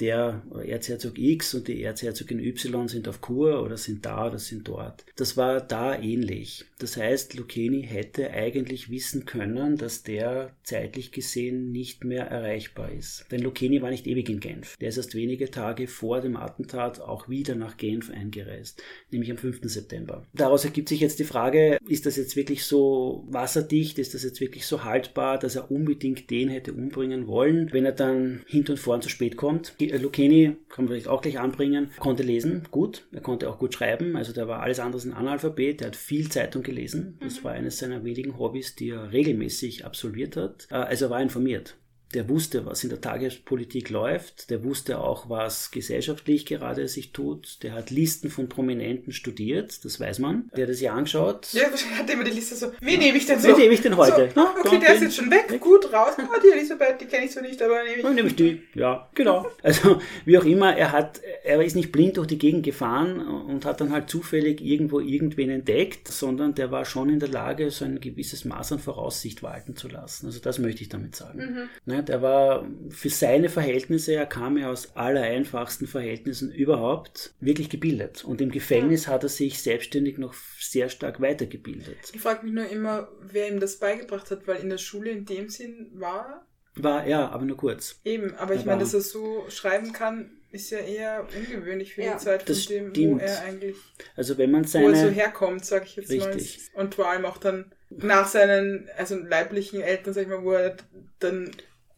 [0.02, 4.68] der Erzherzog X und die Erzherzogin Y sind auf Kur oder sind da oder sind
[4.68, 5.06] dort.
[5.16, 6.66] Das war da ähnlich.
[6.82, 13.28] Das heißt, Lucchini hätte eigentlich wissen können, dass der zeitlich gesehen nicht mehr erreichbar ist.
[13.30, 14.78] Denn Lucchini war nicht ewig in Genf.
[14.78, 19.38] Der ist erst wenige Tage vor dem Attentat auch wieder nach Genf eingereist, nämlich am
[19.38, 19.60] 5.
[19.66, 20.26] September.
[20.34, 24.42] Daraus ergibt sich jetzt die Frage, ist das jetzt wirklich so wasserdicht, ist das jetzt
[24.42, 28.78] wirklich so haltbar, dass er unbedingt den hätte umbringen wollen, wenn er dann hinten und
[28.78, 29.76] vorn zu spät kommt?
[29.80, 33.06] Lucchini, kann man vielleicht auch gleich anbringen, konnte lesen, gut.
[33.12, 35.82] Er konnte auch gut schreiben, also der war alles andere als ein Analphabet.
[35.82, 37.18] Er hat viel Zeitung gelesen.
[37.20, 37.44] Das mhm.
[37.44, 40.68] war eines seiner wenigen Hobbys, die er regelmäßig absolviert hat.
[40.72, 41.76] Äh, also er war informiert
[42.12, 47.64] der wusste, was in der Tagespolitik läuft, der wusste auch, was gesellschaftlich gerade sich tut,
[47.64, 51.48] der hat Listen von Prominenten studiert, das weiß man, der hat das ja angeschaut.
[51.54, 51.64] Ja,
[51.98, 53.50] hat immer die Liste so, wie nehme ich denn so?
[53.50, 54.28] Wie nehme ich denn heute?
[54.28, 55.62] So, Na, okay, der ist jetzt schon weg, weg.
[55.62, 56.14] gut, raus.
[56.18, 58.02] Ah, die Elisabeth, die kenne ich so nicht, aber nehme ich.
[58.04, 59.48] Dann nehme ich die, ja, genau.
[59.64, 63.66] Also, wie auch immer, er hat, er ist nicht blind durch die Gegend gefahren und
[63.66, 67.86] hat dann halt zufällig irgendwo irgendwen entdeckt, sondern der war schon in der Lage, so
[67.86, 70.28] ein gewisses Maß an Voraussicht walten zu lassen.
[70.28, 71.40] Also das möchte ich damit sagen.
[71.40, 71.70] Mhm.
[72.02, 77.70] Ne, der war für seine Verhältnisse, er kam ja aus aller einfachsten Verhältnissen überhaupt, wirklich
[77.70, 78.24] gebildet.
[78.24, 79.14] Und im Gefängnis ja.
[79.14, 81.98] hat er sich selbstständig noch sehr stark weitergebildet.
[82.14, 85.26] Ich frage mich nur immer, wer ihm das beigebracht hat, weil in der Schule in
[85.26, 86.46] dem Sinn war.
[86.76, 88.00] War, ja, aber nur kurz.
[88.06, 92.14] Eben, aber ich meine, dass er so schreiben kann, ist ja eher ungewöhnlich für ja,
[92.14, 92.98] die Zeit, von dem, stimmt.
[92.98, 93.78] wo er eigentlich.
[94.16, 94.88] Also wenn man seine.
[94.88, 96.72] Wo er so herkommt, sag ich jetzt richtig.
[96.74, 96.82] mal.
[96.82, 100.78] Und vor allem auch dann nach seinen, also leiblichen Eltern, sag ich mal, wo er
[101.20, 101.52] dann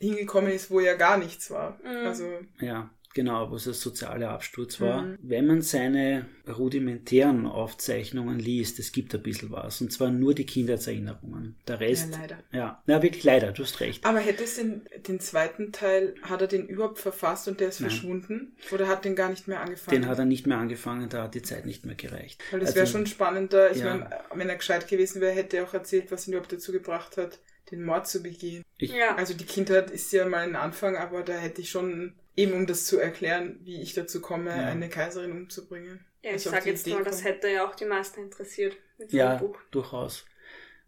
[0.04, 1.80] hingekommen ist, wo ja gar nichts war.
[1.84, 2.08] Mhm.
[2.08, 2.26] Also
[2.60, 5.04] ja, genau, wo es ein sozialer Absturz war.
[5.04, 5.18] Mhm.
[5.22, 10.46] Wenn man seine rudimentären Aufzeichnungen liest, es gibt ein bisschen was, und zwar nur die
[10.46, 11.56] Kindheitserinnerungen.
[11.68, 12.13] Der Rest.
[12.13, 12.38] Ja, leider.
[12.52, 14.06] Ja, na, wirklich leider, du hast recht.
[14.06, 17.80] Aber hätte es den, den zweiten Teil, hat er den überhaupt verfasst und der ist
[17.80, 17.89] Nein.
[17.89, 18.56] verschwunden?
[18.72, 20.02] Oder hat den gar nicht mehr angefangen?
[20.02, 22.44] Den hat er nicht mehr angefangen, da hat die Zeit nicht mehr gereicht.
[22.52, 23.72] Weil das also, wäre schon spannender.
[23.72, 23.98] Ich ja.
[23.98, 27.18] meine, wenn er gescheit gewesen wäre, hätte er auch erzählt, was ihn überhaupt dazu gebracht
[27.18, 27.39] hat,
[27.74, 28.64] den Mord zu begehen.
[28.78, 29.16] Ich, ja.
[29.16, 32.68] Also die Kindheit ist ja mal ein Anfang, aber da hätte ich schon, eben um
[32.68, 34.68] das zu erklären, wie ich dazu komme, ja.
[34.68, 36.06] eine Kaiserin umzubringen.
[36.22, 38.78] Ja, ich sage jetzt Idee mal, das hätte ja auch die meisten interessiert.
[39.10, 40.26] ja, durchaus.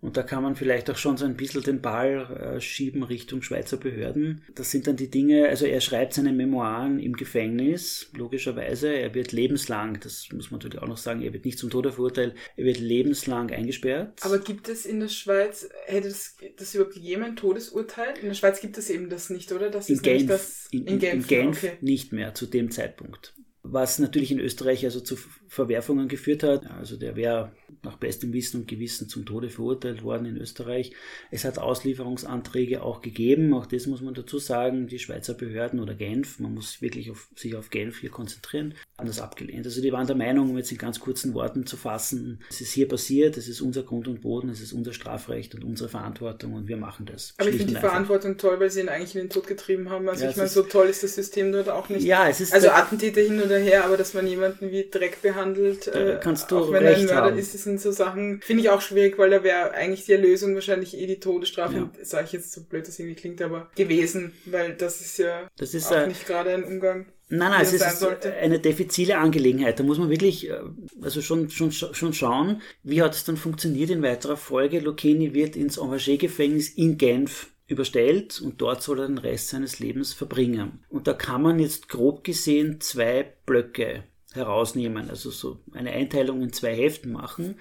[0.02, 3.42] Und da kann man vielleicht auch schon so ein bisschen den Ball äh, schieben Richtung
[3.42, 4.44] Schweizer Behörden.
[4.54, 8.94] Das sind dann die Dinge, also er schreibt seine Memoiren im Gefängnis, logischerweise.
[8.94, 11.92] Er wird lebenslang, das muss man natürlich auch noch sagen, er wird nicht zum Tode
[11.92, 14.20] verurteilt, er wird lebenslang eingesperrt.
[14.22, 18.14] Aber gibt es in der Schweiz, hätte das, das überhaupt jemand Todesurteil?
[18.22, 19.72] In der Schweiz gibt es eben das nicht, oder?
[19.72, 21.78] Das in Genf, das, in, in, Genf, in Genf okay.
[21.82, 23.34] nicht mehr zu dem Zeitpunkt
[23.68, 25.18] was natürlich in Österreich also zu
[25.56, 26.70] Verwerfungen geführt hat.
[26.70, 30.92] Also der wäre nach bestem Wissen und Gewissen zum Tode verurteilt worden in Österreich.
[31.32, 35.94] Es hat Auslieferungsanträge auch gegeben, auch das muss man dazu sagen, die Schweizer Behörden oder
[35.94, 39.66] Genf, man muss wirklich auf, sich auf Genf hier konzentrieren, haben das abgelehnt.
[39.66, 42.74] Also die waren der Meinung, um jetzt in ganz kurzen Worten zu fassen, es ist
[42.74, 46.54] hier passiert, es ist unser Grund und Boden, es ist unser Strafrecht und unsere Verantwortung
[46.54, 47.34] und wir machen das.
[47.38, 50.10] Aber ich finde die Verantwortung toll, weil sie ihn eigentlich in den Tod getrieben haben.
[50.10, 52.04] Also ja, ich meine, so toll ist das System dort auch nicht.
[52.04, 55.45] Ja, es ist also Attentäter hin oder her, aber dass man jemanden wie Dreck behandelt,
[55.54, 57.38] äh, kannst du auch wenn recht er ein Mörder haben.
[57.38, 60.56] ist, das sind so Sachen, finde ich auch schwierig, weil da wäre eigentlich die Erlösung
[60.56, 61.90] wahrscheinlich eh die Todesstrafe, ja.
[62.04, 65.74] sage ich jetzt so blöd das irgendwie klingt, aber gewesen, weil das ist ja das
[65.74, 67.06] ist, auch äh, nicht gerade ein Umgang.
[67.28, 69.80] Nein, nein, es ist eine defizile Angelegenheit.
[69.80, 70.60] Da muss man wirklich äh,
[71.02, 74.80] also schon, schon, schon schauen, wie hat es dann funktioniert in weiterer Folge.
[74.80, 80.14] Lucchini wird ins Enragé-Gefängnis in Genf überstellt und dort soll er den Rest seines Lebens
[80.14, 80.84] verbringen.
[80.90, 84.04] Und da kann man jetzt grob gesehen zwei Blöcke
[84.36, 87.60] herausnehmen, also so eine Einteilung in zwei Heften machen.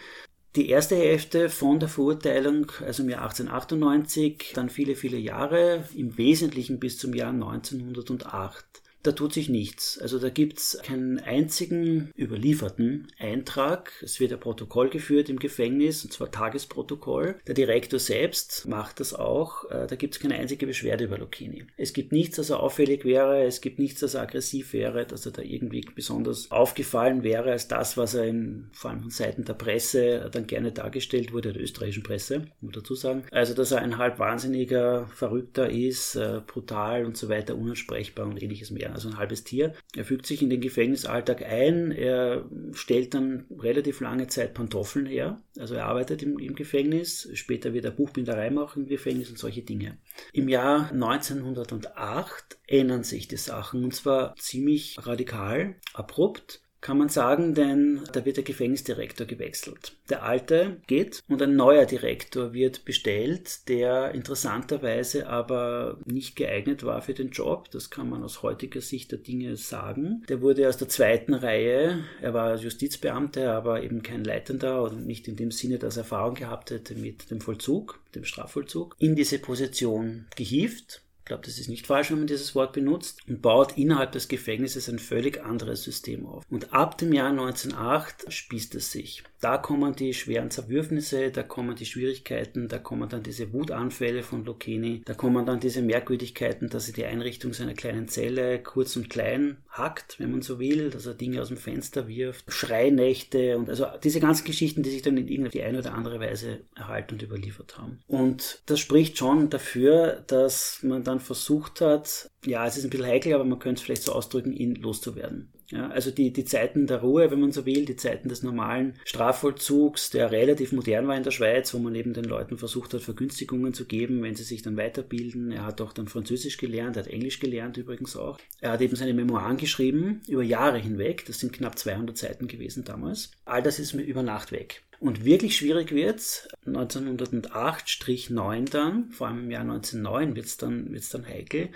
[0.56, 6.16] Die erste Hälfte von der Verurteilung, also im Jahr 1898, dann viele, viele Jahre, im
[6.16, 9.98] Wesentlichen bis zum Jahr 1908 da tut sich nichts.
[9.98, 13.92] Also da gibt's keinen einzigen überlieferten Eintrag.
[14.02, 17.36] Es wird ein Protokoll geführt im Gefängnis, und zwar Tagesprotokoll.
[17.46, 19.70] Der Direktor selbst macht das auch.
[19.70, 21.66] Äh, da gibt's keine einzige Beschwerde über Lucchini.
[21.76, 23.44] Es gibt nichts, das er auffällig wäre.
[23.44, 27.68] Es gibt nichts, das er aggressiv wäre, dass er da irgendwie besonders aufgefallen wäre als
[27.68, 31.62] das, was er in, vor allem von Seiten der Presse dann gerne dargestellt wurde, der
[31.62, 33.24] österreichischen Presse, muss dazu sagen.
[33.30, 38.42] Also, dass er ein halb wahnsinniger, verrückter ist, äh, brutal und so weiter, unansprechbar und
[38.42, 39.74] ähnliches mehr also ein halbes Tier.
[39.94, 45.42] Er fügt sich in den Gefängnisalltag ein, er stellt dann relativ lange Zeit Pantoffeln her,
[45.58, 49.62] also er arbeitet im, im Gefängnis, später wird er Buchbinderei machen im Gefängnis und solche
[49.62, 49.98] Dinge.
[50.32, 57.54] Im Jahr 1908 ändern sich die Sachen und zwar ziemlich radikal, abrupt kann man sagen,
[57.54, 59.96] denn da wird der Gefängnisdirektor gewechselt.
[60.10, 67.00] Der alte geht und ein neuer Direktor wird bestellt, der interessanterweise aber nicht geeignet war
[67.00, 67.70] für den Job.
[67.70, 70.24] Das kann man aus heutiger Sicht der Dinge sagen.
[70.28, 75.26] Der wurde aus der zweiten Reihe, er war Justizbeamter, aber eben kein Leitender und nicht
[75.26, 79.38] in dem Sinne, dass er Erfahrung gehabt hätte mit dem Vollzug, dem Strafvollzug, in diese
[79.38, 83.78] Position gehievt ich glaube, das ist nicht falsch, wenn man dieses Wort benutzt, und baut
[83.78, 86.44] innerhalb des Gefängnisses ein völlig anderes System auf.
[86.50, 89.22] Und ab dem Jahr 1908 spießt es sich.
[89.40, 94.44] Da kommen die schweren Zerwürfnisse, da kommen die Schwierigkeiten, da kommen dann diese Wutanfälle von
[94.44, 99.08] Lucchini, da kommen dann diese Merkwürdigkeiten, dass er die Einrichtung seiner kleinen Zelle kurz und
[99.08, 103.68] klein hackt, wenn man so will, dass er Dinge aus dem Fenster wirft, Schreinächte und
[103.68, 107.22] also diese ganzen Geschichten, die sich dann in irgendeine eine oder andere Weise erhalten und
[107.22, 108.00] überliefert haben.
[108.06, 113.06] Und das spricht schon dafür, dass man dann versucht hat, ja, es ist ein bisschen
[113.06, 115.53] heikel, aber man könnte es vielleicht so ausdrücken, ihn loszuwerden.
[115.70, 118.94] Ja, also die, die Zeiten der Ruhe, wenn man so will, die Zeiten des normalen
[119.04, 123.02] Strafvollzugs, der relativ modern war in der Schweiz, wo man eben den Leuten versucht hat,
[123.02, 125.52] Vergünstigungen zu geben, wenn sie sich dann weiterbilden.
[125.52, 128.38] Er hat auch dann Französisch gelernt, er hat Englisch gelernt übrigens auch.
[128.60, 132.84] Er hat eben seine Memoiren geschrieben, über Jahre hinweg, das sind knapp 200 Seiten gewesen
[132.84, 133.30] damals.
[133.44, 134.82] All das ist mir über Nacht weg.
[135.00, 141.26] Und wirklich schwierig wird's 1908-9 dann, vor allem im Jahr 1909 wird's dann, wird's dann
[141.26, 141.70] heikel,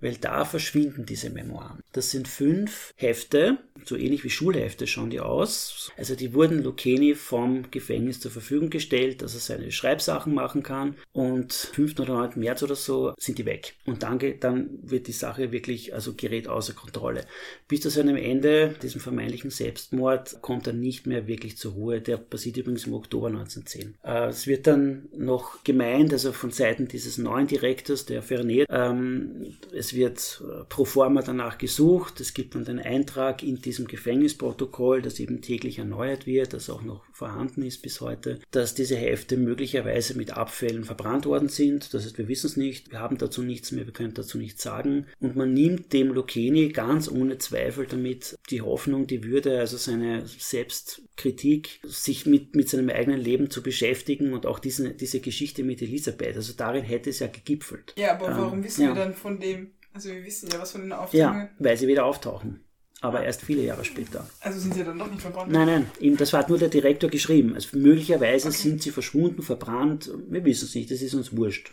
[0.00, 1.82] weil da verschwinden diese Memoiren.
[1.92, 5.90] Das sind fünf Hefte, so ähnlich wie Schulhefte schauen die aus.
[5.96, 10.96] Also die wurden Lucchini vom Gefängnis zur Verfügung gestellt, dass er seine Schreibsachen machen kann
[11.12, 11.98] und 5.
[12.00, 12.38] oder 9.
[12.40, 13.74] März oder so sind die weg.
[13.86, 17.24] Und dann, dann wird die Sache wirklich, also gerät außer Kontrolle.
[17.68, 22.00] Bis zu seinem Ende, diesem vermeintlichen Selbstmord, kommt er nicht mehr wirklich zur Ruhe.
[22.00, 23.94] Der passiert übrigens im Oktober 1910.
[24.02, 29.56] Äh, es wird dann noch gemeint, also von Seiten dieses neuen Direktors, der Fernet, ähm,
[29.86, 32.20] es wird äh, pro forma danach gesucht.
[32.20, 36.82] Es gibt dann den Eintrag in diesem Gefängnisprotokoll, das eben täglich erneuert wird, das auch
[36.82, 41.94] noch vorhanden ist bis heute, dass diese Hefte möglicherweise mit Abfällen verbrannt worden sind.
[41.94, 44.62] Das heißt, wir wissen es nicht, wir haben dazu nichts mehr, wir können dazu nichts
[44.62, 45.06] sagen.
[45.20, 50.26] Und man nimmt dem Lucchini ganz ohne Zweifel damit die Hoffnung, die Würde, also seine
[50.26, 55.80] Selbstkritik, sich mit, mit seinem eigenen Leben zu beschäftigen und auch diese, diese Geschichte mit
[55.80, 56.36] Elisabeth.
[56.36, 57.94] Also darin hätte es ja gegipfelt.
[57.96, 58.88] Ja, aber warum ähm, wissen ja.
[58.88, 61.48] wir dann von dem also wir wissen ja was von den Aufzeichnungen.
[61.58, 62.60] Ja, weil sie wieder auftauchen.
[63.00, 64.26] Aber erst viele Jahre später.
[64.40, 65.52] Also sind sie dann doch nicht verbrannt?
[65.52, 67.54] Nein, nein, das hat nur der Direktor geschrieben.
[67.54, 68.56] Also möglicherweise okay.
[68.56, 70.10] sind sie verschwunden, verbrannt.
[70.28, 71.72] Wir wissen es nicht, das ist uns wurscht.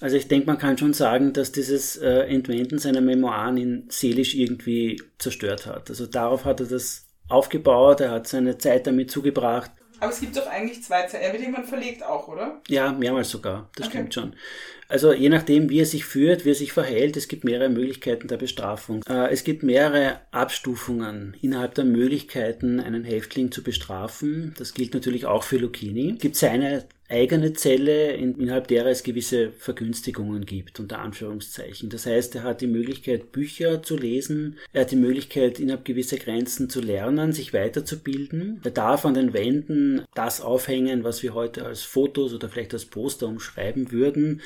[0.00, 4.34] Also ich denke, man kann schon sagen, dass dieses äh, Entwenden seiner Memoiren ihn seelisch
[4.34, 5.90] irgendwie zerstört hat.
[5.90, 9.70] Also darauf hat er das aufgebaut, er hat seine Zeit damit zugebracht.
[10.00, 11.24] Aber es gibt doch eigentlich zwei Zeiten.
[11.24, 12.60] Er wird irgendwann verlegt auch, oder?
[12.66, 13.70] Ja, mehrmals sogar.
[13.76, 13.98] Das okay.
[13.98, 14.34] stimmt schon.
[14.92, 18.28] Also je nachdem, wie er sich führt, wie er sich verhält, es gibt mehrere Möglichkeiten
[18.28, 19.02] der Bestrafung.
[19.08, 24.52] Äh, es gibt mehrere Abstufungen innerhalb der Möglichkeiten, einen Häftling zu bestrafen.
[24.58, 26.12] Das gilt natürlich auch für Lucchini.
[26.16, 31.90] Es gibt seine eigene Zelle, innerhalb derer es gewisse Vergünstigungen gibt, unter Anführungszeichen.
[31.90, 36.16] Das heißt, er hat die Möglichkeit, Bücher zu lesen, er hat die Möglichkeit, innerhalb gewisser
[36.16, 38.60] Grenzen zu lernen, sich weiterzubilden.
[38.64, 42.86] Er darf an den Wänden das aufhängen, was wir heute als Fotos oder vielleicht als
[42.86, 44.40] Poster umschreiben würden.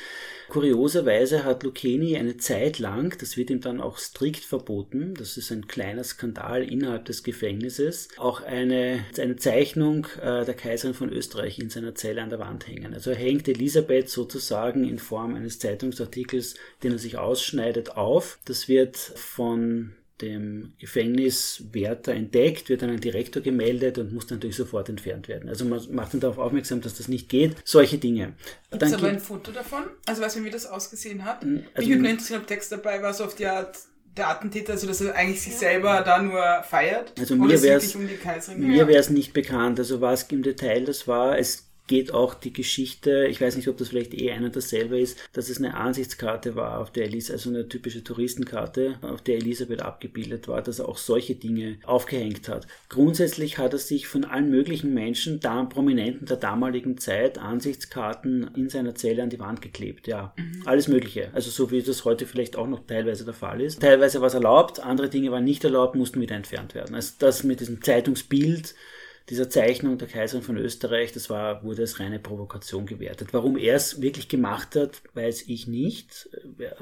[0.49, 5.51] Kurioserweise hat Lucchini eine Zeit lang, das wird ihm dann auch strikt verboten, das ist
[5.51, 11.59] ein kleiner Skandal innerhalb des Gefängnisses, auch eine, eine Zeichnung äh, der Kaiserin von Österreich
[11.59, 12.93] in seiner Zelle an der Wand hängen.
[12.93, 18.39] Also hängt Elisabeth sozusagen in Form eines Zeitungsartikels, den er sich ausschneidet, auf.
[18.45, 24.55] Das wird von dem Gefängniswärter entdeckt, wird dann ein Direktor gemeldet und muss dann natürlich
[24.55, 25.47] sofort entfernt werden.
[25.47, 27.55] Also man macht dann darauf aufmerksam, dass das nicht geht.
[27.63, 28.33] Solche Dinge.
[28.71, 29.83] Gibt es aber ein Foto davon?
[30.05, 31.43] Also weißt du, wie das ausgesehen hat?
[31.43, 33.77] Also Mich würde nur interessieren, ob Text dabei war, so auf die Art
[34.17, 37.13] der Attentäter, also dass er eigentlich sich selber da nur feiert.
[37.19, 38.07] Also mir wäre es um
[38.57, 39.79] mir wäre es nicht bekannt.
[39.79, 43.77] Also was im Detail das war, es geht auch die Geschichte, ich weiß nicht, ob
[43.77, 47.39] das vielleicht eh ein und dasselbe ist, dass es eine Ansichtskarte war, auf der Elisabeth,
[47.39, 52.49] also eine typische Touristenkarte, auf der Elisabeth abgebildet war, dass er auch solche Dinge aufgehängt
[52.49, 52.67] hat.
[52.89, 58.69] Grundsätzlich hat er sich von allen möglichen Menschen, da Prominenten der damaligen Zeit, Ansichtskarten in
[58.69, 60.07] seiner Zelle an die Wand geklebt.
[60.07, 60.63] Ja, mhm.
[60.65, 61.29] alles Mögliche.
[61.33, 63.81] Also so wie das heute vielleicht auch noch teilweise der Fall ist.
[63.81, 66.95] Teilweise war es erlaubt, andere Dinge waren nicht erlaubt, mussten wieder entfernt werden.
[66.95, 68.75] Also das mit diesem Zeitungsbild,
[69.29, 73.29] dieser Zeichnung der Kaiserin von Österreich, das war, wurde als reine Provokation gewertet.
[73.33, 76.29] Warum er es wirklich gemacht hat, weiß ich nicht.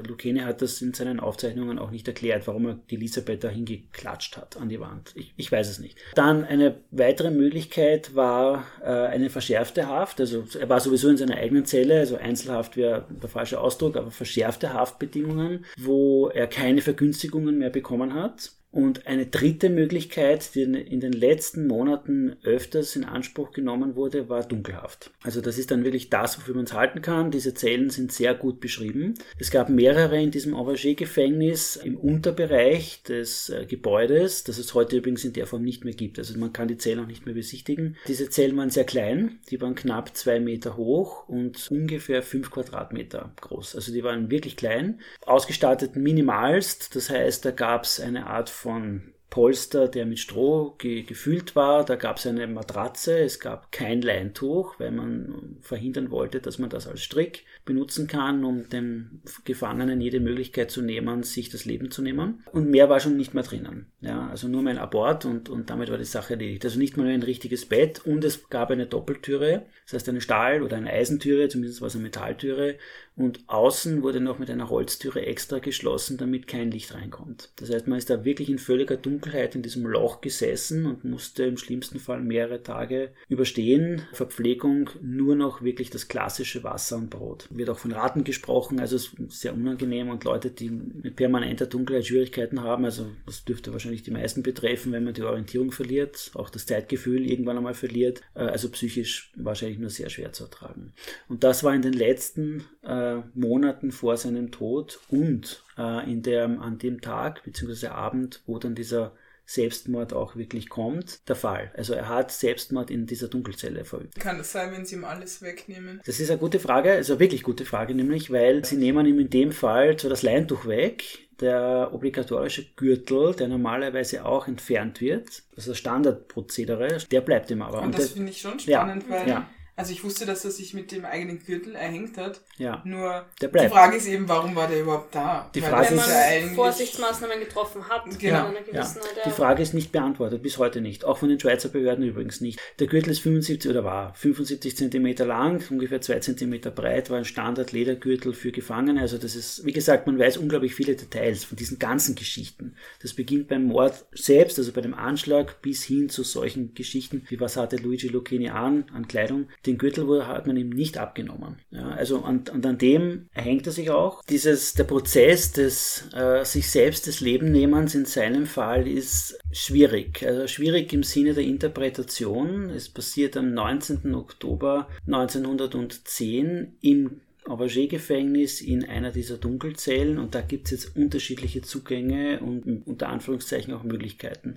[0.06, 4.36] Lucchini hat das in seinen Aufzeichnungen auch nicht erklärt, warum er die Elisabeth da hingeklatscht
[4.36, 5.12] hat an die Wand.
[5.16, 5.98] Ich, ich weiß es nicht.
[6.14, 10.20] Dann eine weitere Möglichkeit war äh, eine verschärfte Haft.
[10.20, 14.12] Also er war sowieso in seiner eigenen Zelle, also Einzelhaft wäre der falsche Ausdruck, aber
[14.12, 21.00] verschärfte Haftbedingungen, wo er keine Vergünstigungen mehr bekommen hat und eine dritte Möglichkeit, die in
[21.00, 25.10] den letzten Monaten öfters in Anspruch genommen wurde, war Dunkelhaft.
[25.22, 27.30] Also das ist dann wirklich das, wofür man es halten kann.
[27.30, 29.14] Diese Zellen sind sehr gut beschrieben.
[29.38, 35.24] Es gab mehrere in diesem Auberger-Gefängnis im Unterbereich des äh, Gebäudes, das es heute übrigens
[35.24, 36.18] in der Form nicht mehr gibt.
[36.18, 37.96] Also man kann die Zellen auch nicht mehr besichtigen.
[38.08, 43.32] Diese Zellen waren sehr klein, die waren knapp zwei Meter hoch und ungefähr fünf Quadratmeter
[43.40, 43.74] groß.
[43.74, 46.94] Also die waren wirklich klein, ausgestattet minimalst.
[46.94, 51.84] Das heißt, da gab es eine Art von Polster, der mit Stroh ge gefüllt war.
[51.84, 56.70] Da gab es eine Matratze, es gab kein Leintuch, weil man verhindern wollte, dass man
[56.70, 61.90] das als Strick benutzen kann, um dem Gefangenen jede Möglichkeit zu nehmen, sich das Leben
[61.90, 62.44] zu nehmen.
[62.52, 63.86] Und mehr war schon nicht mehr drinnen.
[64.06, 66.64] Ja, also nur mein Abort und, und damit war die Sache erledigt.
[66.64, 70.62] Also nicht mal ein richtiges Bett und es gab eine Doppeltüre, das heißt eine Stahl-
[70.62, 72.76] oder eine Eisentüre, zumindest war es eine Metalltüre
[73.16, 77.50] und außen wurde noch mit einer Holztüre extra geschlossen, damit kein Licht reinkommt.
[77.56, 81.44] Das heißt, man ist da wirklich in völliger Dunkelheit in diesem Loch gesessen und musste
[81.44, 84.02] im schlimmsten Fall mehrere Tage überstehen.
[84.12, 87.48] Verpflegung nur noch wirklich das klassische Wasser und Brot.
[87.50, 92.62] Wird auch von Raten gesprochen, also sehr unangenehm und Leute, die mit permanenter Dunkelheit Schwierigkeiten
[92.62, 96.66] haben, also das dürfte wahrscheinlich die meisten betreffen, wenn man die Orientierung verliert, auch das
[96.66, 100.92] Zeitgefühl irgendwann einmal verliert, äh, also psychisch wahrscheinlich nur sehr schwer zu ertragen.
[101.28, 106.44] Und das war in den letzten äh, Monaten vor seinem Tod und äh, in der,
[106.44, 107.88] an dem Tag bzw.
[107.88, 109.12] Abend, wo dann dieser
[109.46, 111.72] Selbstmord auch wirklich kommt, der Fall.
[111.76, 114.18] Also er hat Selbstmord in dieser Dunkelzelle verübt.
[114.18, 116.00] Kann das sein, wenn sie ihm alles wegnehmen?
[116.04, 119.20] Das ist eine gute Frage, also eine wirklich gute Frage, nämlich, weil sie nehmen ihm
[119.20, 125.42] in dem Fall zwar das Leintuch weg, der obligatorische Gürtel, der normalerweise auch entfernt wird,
[125.54, 127.78] also das Standardprozedere, der bleibt ihm aber.
[127.78, 129.50] Und, Und das finde ich schon spannend, ja, weil ja.
[129.78, 132.40] Also ich wusste, dass er sich mit dem eigenen Gürtel erhängt hat.
[132.56, 132.80] Ja.
[132.86, 135.50] Nur die Frage ist eben, warum war der überhaupt da?
[135.54, 138.04] Die Frage Weil man ja Vorsichtsmaßnahmen getroffen hat.
[138.18, 138.50] Genau.
[138.72, 138.94] Ja.
[139.26, 141.04] Die Frage ist nicht beantwortet, bis heute nicht.
[141.04, 142.58] Auch von den Schweizer Behörden übrigens nicht.
[142.78, 147.26] Der Gürtel ist 75 oder war 75 Zentimeter lang, ungefähr 2 Zentimeter breit, war ein
[147.26, 149.02] Standard-Ledergürtel für Gefangene.
[149.02, 152.76] Also das ist, wie gesagt, man weiß unglaublich viele Details von diesen ganzen Geschichten.
[153.02, 157.40] Das beginnt beim Mord selbst, also bei dem Anschlag, bis hin zu solchen Geschichten, wie
[157.40, 161.56] was hatte Luigi Lucchini an, an Kleidung den Gürtel hat man ihm nicht abgenommen.
[161.70, 164.22] Ja, also und, und an dem hängt er sich auch.
[164.24, 170.24] Dieses, der Prozess des äh, sich selbst des Lebennehmens in seinem Fall ist schwierig.
[170.26, 172.70] Also schwierig im Sinne der Interpretation.
[172.70, 174.14] Es passiert am 19.
[174.14, 182.40] Oktober 1910 im Auberger-Gefängnis in einer dieser Dunkelzellen und da gibt es jetzt unterschiedliche Zugänge
[182.40, 184.56] und unter Anführungszeichen auch Möglichkeiten.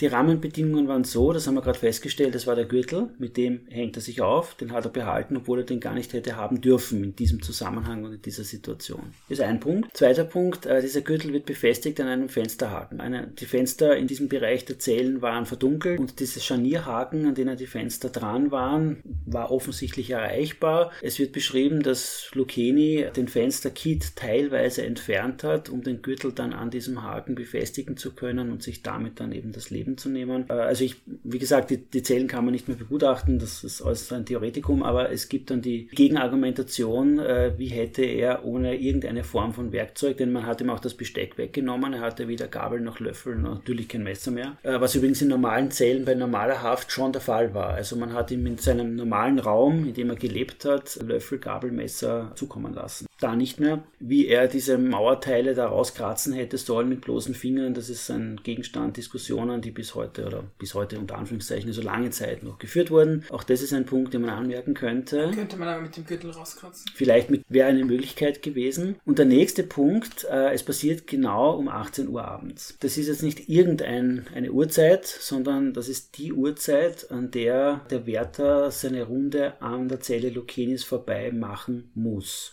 [0.00, 3.66] Die Rahmenbedingungen waren so, das haben wir gerade festgestellt, das war der Gürtel, mit dem
[3.68, 6.60] hängt er sich auf, den hat er behalten, obwohl er den gar nicht hätte haben
[6.60, 9.12] dürfen in diesem Zusammenhang und in dieser Situation.
[9.28, 9.96] Das ist ein Punkt.
[9.96, 13.00] Zweiter Punkt, äh, dieser Gürtel wird befestigt an einem Fensterhaken.
[13.00, 17.56] Eine, die Fenster in diesem Bereich der Zellen waren verdunkelt und dieses Scharnierhaken, an denen
[17.56, 20.90] die Fenster dran waren, war offensichtlich erreichbar.
[21.02, 26.70] Es wird beschrieben, dass Lucchini den Fensterkit teilweise entfernt hat, um den Gürtel dann an
[26.70, 30.46] diesem Haken befestigen zu können und sich damit dann eben das Leben zu nehmen.
[30.48, 33.82] Äh, also ich, wie gesagt, die, die Zellen kann man nicht mehr begutachten, das ist
[33.82, 39.24] alles ein Theoretikum, aber es gibt dann die Gegenargumentation, äh, wie hätte er ohne irgendeine
[39.24, 42.80] Form von Werkzeug, denn man hat ihm auch das Besteck weggenommen, er hatte weder Gabel
[42.80, 46.92] noch Löffel, natürlich kein Messer mehr, äh, was übrigens in normalen Zellen bei normaler Haft
[46.92, 47.70] schon der Fall war.
[47.70, 51.70] Also man hat ihm in seinem normalen Raum, in dem er gelebt hat, Löffel, Gabel,
[51.70, 53.06] Messer zukommen lassen.
[53.20, 53.82] da nicht mehr.
[54.00, 58.96] Wie er diese Mauerteile da rauskratzen hätte sollen mit bloßen Fingern, das ist ein Gegenstand
[58.96, 63.24] Diskussionen, die bis heute oder bis heute unter Anführungszeichen so lange Zeit noch geführt wurden.
[63.30, 65.30] Auch das ist ein Punkt, den man anmerken könnte.
[65.34, 66.86] Könnte man aber mit dem Gürtel rauskratzen.
[66.94, 68.96] Vielleicht wäre eine Möglichkeit gewesen.
[69.04, 72.76] Und der nächste Punkt, äh, es passiert genau um 18 Uhr abends.
[72.80, 78.70] Das ist jetzt nicht irgendeine Uhrzeit, sondern das ist die Uhrzeit, an der der Wärter
[78.70, 82.03] seine Runde an der Zelle Lukenis vorbei machen muss.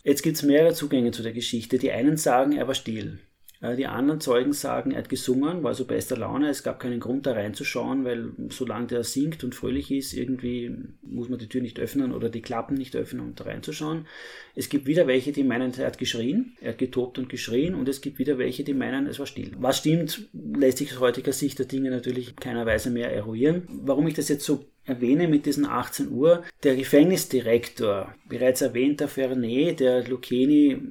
[0.04, 1.78] Jetzt gibt es mehrere Zugänge zu der Geschichte.
[1.78, 3.20] Die einen sagen, er war still.
[3.62, 6.50] Äh, die anderen Zeugen sagen, er hat gesungen, war so bester Laune.
[6.50, 11.30] Es gab keinen Grund da reinzuschauen, weil solange der singt und fröhlich ist, irgendwie muss
[11.30, 14.08] man die Tür nicht öffnen oder die Klappen nicht öffnen, um da reinzuschauen.
[14.56, 17.88] Es gibt wieder welche, die meinen, er hat geschrien, er hat getobt und geschrien und
[17.88, 19.52] es gibt wieder welche, die meinen, es war still.
[19.60, 23.68] Was stimmt, lässt sich aus heutiger Sicht der Dinge natürlich keiner Weise mehr eruieren.
[23.70, 29.80] Warum ich das jetzt so erwähne mit diesen 18 Uhr, der Gefängnisdirektor, bereits erwähnter Fernet,
[29.80, 30.82] der Lucchini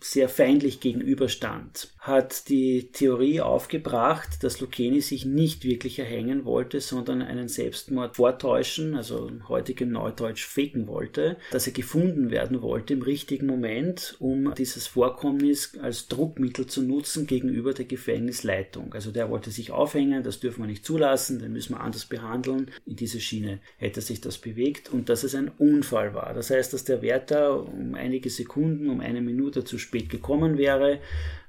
[0.00, 7.20] sehr feindlich gegenüberstand, hat die Theorie aufgebracht, dass Lucchini sich nicht wirklich erhängen wollte, sondern
[7.20, 13.46] einen Selbstmord vortäuschen, also heutigem Neudeutsch faken wollte, dass er gefunden werden wollte im richtigen
[13.46, 18.94] Moment, um dieses Vorkommnis als Druckmittel zu nutzen gegenüber der Gefängnisleitung.
[18.94, 22.70] Also der wollte sich aufhängen, das dürfen wir nicht zulassen, den müssen wir anders behandeln.
[22.86, 26.32] In diese Schiene hätte sich das bewegt und dass es ein Unfall war.
[26.32, 31.00] Das heißt, dass der Wärter um einige Sekunden, um eine Minute zu spät gekommen wäre,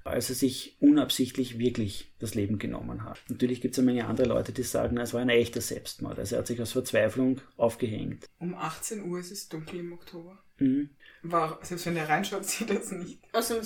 [0.03, 3.19] als er sich unabsichtlich wirklich das Leben genommen hat.
[3.27, 6.17] Natürlich gibt es eine Menge andere Leute, die sagen, es war ein echter Selbstmord.
[6.17, 8.25] Also er hat sich aus Verzweiflung aufgehängt.
[8.39, 10.39] Um 18 Uhr ist es dunkel im Oktober.
[10.57, 10.89] Mhm.
[11.23, 13.19] War, selbst wenn er reinschaut, sieht er es nicht.
[13.31, 13.61] Also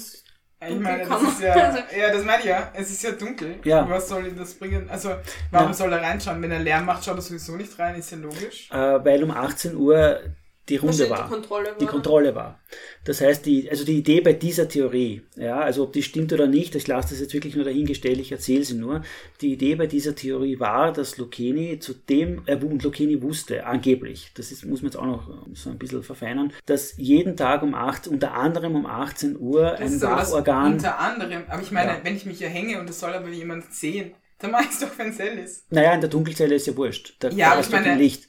[0.67, 2.71] ich meine, das ist ja, ja, das meine ich ja.
[2.73, 3.59] Es ist ja dunkel.
[3.63, 3.88] Ja.
[3.89, 4.89] Was soll ihm das bringen?
[4.89, 5.09] Also,
[5.51, 5.73] warum ja.
[5.73, 6.41] soll er reinschauen?
[6.41, 8.69] Wenn er Lärm macht, schaut er sowieso nicht rein, ist ja logisch.
[8.71, 10.21] Äh, weil um 18 Uhr
[10.70, 11.24] die Runde war.
[11.24, 11.78] Die Kontrolle war.
[11.78, 12.59] Die Kontrolle war.
[13.03, 16.47] Das heißt, die, also die Idee bei dieser Theorie, ja, also ob die stimmt oder
[16.47, 19.03] nicht, ich lasse das jetzt wirklich nur dahingestellt, ich erzähle sie nur.
[19.41, 24.32] Die Idee bei dieser Theorie war, dass Lucchini zu dem, äh, und Lucchini wusste, angeblich,
[24.36, 27.76] das ist, muss man jetzt auch noch so ein bisschen verfeinern, dass jeden Tag um
[27.76, 30.74] 8, unter anderem um 18 Uhr das ein Wachorgan.
[30.74, 31.99] Unter anderem, aber ich meine, ja.
[32.01, 34.80] wenn ich mich hier hänge und das soll aber jemand sehen, dann mach ich es
[34.80, 35.72] doch, wenn es hell ist.
[35.72, 37.16] Naja, in der Dunkelzelle ist ja wurscht.
[37.20, 38.28] Da, ja, aber ich meine, Licht.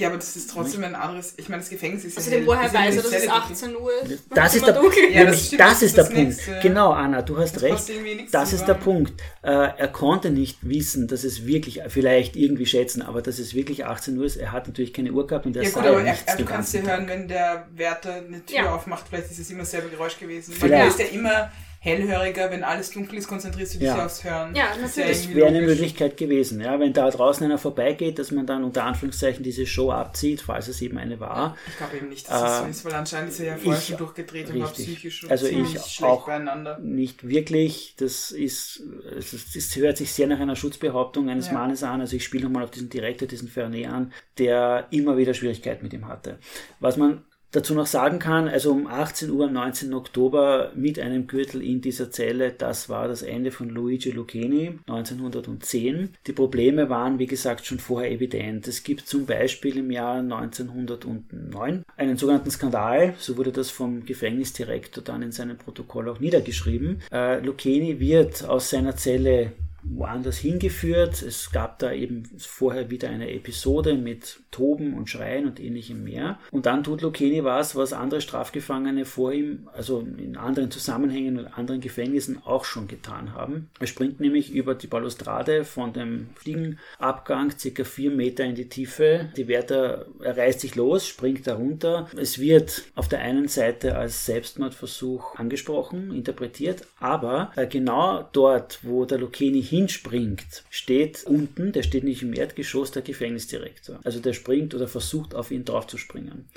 [0.00, 1.34] Ja, aber das ist trotzdem ein anderes.
[1.36, 2.38] Ich meine, das Gefängnis ist also ja.
[2.38, 4.22] Also, woher weiß er, dass es 18 Uhr ist?
[4.34, 4.80] Das ist der,
[5.12, 6.16] ja, das, das ist der Punkt.
[6.16, 6.58] Nächste.
[6.62, 7.90] Genau, Anna, du hast das recht.
[8.32, 9.20] Das ist der Punkt.
[9.42, 13.84] Äh, er konnte nicht wissen, dass es wirklich, vielleicht irgendwie schätzen, aber dass es wirklich
[13.84, 14.36] 18 Uhr ist.
[14.36, 16.44] Er hat natürlich keine Uhr gehabt und er ja, sah gut, aber nichts er, Du
[16.44, 18.74] kannst ja hören, wenn der Wärter eine Tür ja.
[18.74, 20.54] aufmacht, vielleicht ist es immer selber Geräusch gewesen.
[20.54, 20.72] Vielleicht.
[20.72, 21.50] Weil du ist ja immer
[21.82, 24.04] hellhöriger, wenn alles dunkel ist, konzentrierst du dich ja.
[24.04, 24.54] aufs Hören.
[24.54, 25.26] Ja, natürlich.
[25.26, 28.84] Das wäre eine Möglichkeit gewesen, ja, wenn da draußen einer vorbeigeht, dass man dann unter
[28.84, 31.56] Anführungszeichen diese Show abzieht, falls es eben eine war.
[31.66, 33.96] Ich glaube eben nicht, dass es so ist, weil anscheinend ist er ja vorher schon
[33.96, 34.54] durchgedreht richtig.
[34.56, 36.78] und war psychisch also ich auch beieinander.
[36.80, 38.82] Nicht wirklich, das ist,
[39.18, 41.54] es, es hört sich sehr nach einer Schutzbehauptung eines ja.
[41.54, 45.32] Mannes an, also ich spiele nochmal auf diesen Direktor, diesen Fernet an, der immer wieder
[45.32, 46.38] Schwierigkeiten mit ihm hatte.
[46.78, 49.92] Was man dazu noch sagen kann, also um 18 Uhr am 19.
[49.94, 56.14] Oktober mit einem Gürtel in dieser Zelle, das war das Ende von Luigi Lucchini 1910.
[56.26, 58.68] Die Probleme waren, wie gesagt, schon vorher evident.
[58.68, 65.02] Es gibt zum Beispiel im Jahr 1909 einen sogenannten Skandal, so wurde das vom Gefängnisdirektor
[65.02, 67.02] dann in seinem Protokoll auch niedergeschrieben.
[67.12, 69.52] Äh, Lucchini wird aus seiner Zelle
[69.82, 71.22] woanders hingeführt.
[71.22, 76.38] Es gab da eben vorher wieder eine Episode mit Toben und Schreien und ähnlichem mehr.
[76.50, 81.46] Und dann tut Lucchini was, was andere Strafgefangene vor ihm, also in anderen Zusammenhängen und
[81.46, 83.70] anderen Gefängnissen auch schon getan haben.
[83.78, 89.30] Er springt nämlich über die Balustrade von dem Fliegenabgang circa vier Meter in die Tiefe.
[89.36, 92.08] Die Wärter, er reißt sich los, springt darunter.
[92.16, 99.04] Es wird auf der einen Seite als Selbstmordversuch angesprochen, interpretiert, aber äh, genau dort, wo
[99.04, 104.00] der Lucchini hinspringt, steht unten, der steht nicht im Erdgeschoss, der Gefängnisdirektor.
[104.04, 106.48] Also der springt oder versucht auf ihn draufzuspringen.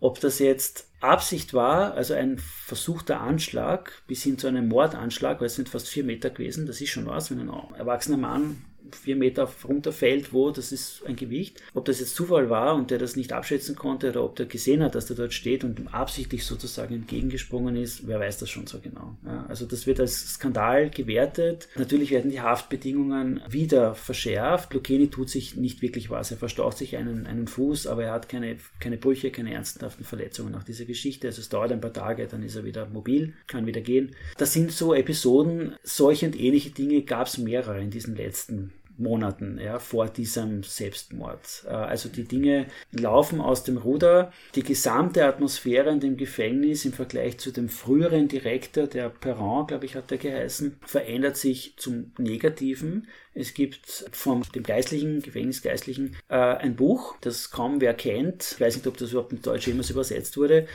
[0.00, 5.46] Ob das jetzt Absicht war, also ein versuchter Anschlag bis hin zu einem Mordanschlag, weil
[5.46, 9.16] es sind fast vier Meter gewesen, das ist schon was, wenn ein erwachsener Mann vier
[9.16, 11.60] Meter runterfällt, wo, das ist ein Gewicht.
[11.74, 14.82] Ob das jetzt Zufall war und der das nicht abschätzen konnte oder ob der gesehen
[14.82, 18.78] hat, dass der dort steht und absichtlich sozusagen entgegengesprungen ist, wer weiß das schon so
[18.80, 19.16] genau.
[19.24, 21.68] Ja, also das wird als Skandal gewertet.
[21.76, 24.72] Natürlich werden die Haftbedingungen wieder verschärft.
[24.74, 26.30] Lucchini tut sich nicht wirklich was.
[26.30, 30.52] Er verstaucht sich einen, einen Fuß, aber er hat keine, keine Brüche, keine ernsthaften Verletzungen
[30.52, 31.28] nach dieser Geschichte.
[31.28, 34.14] Also es dauert ein paar Tage, dann ist er wieder mobil, kann wieder gehen.
[34.38, 39.58] Das sind so Episoden, solche und ähnliche Dinge gab es mehrere in diesen letzten Monaten
[39.58, 41.64] ja, vor diesem Selbstmord.
[41.66, 44.32] Äh, also die Dinge laufen aus dem Ruder.
[44.54, 49.86] Die gesamte Atmosphäre in dem Gefängnis im Vergleich zu dem früheren Direktor, der Perron, glaube
[49.86, 53.08] ich, hat er geheißen, verändert sich zum Negativen.
[53.38, 58.52] Es gibt von dem Geistlichen, Gefängnisgeistlichen, äh, ein Buch, das kaum wer kennt.
[58.52, 60.66] Ich weiß nicht, ob das überhaupt in Deutsch jemals übersetzt wurde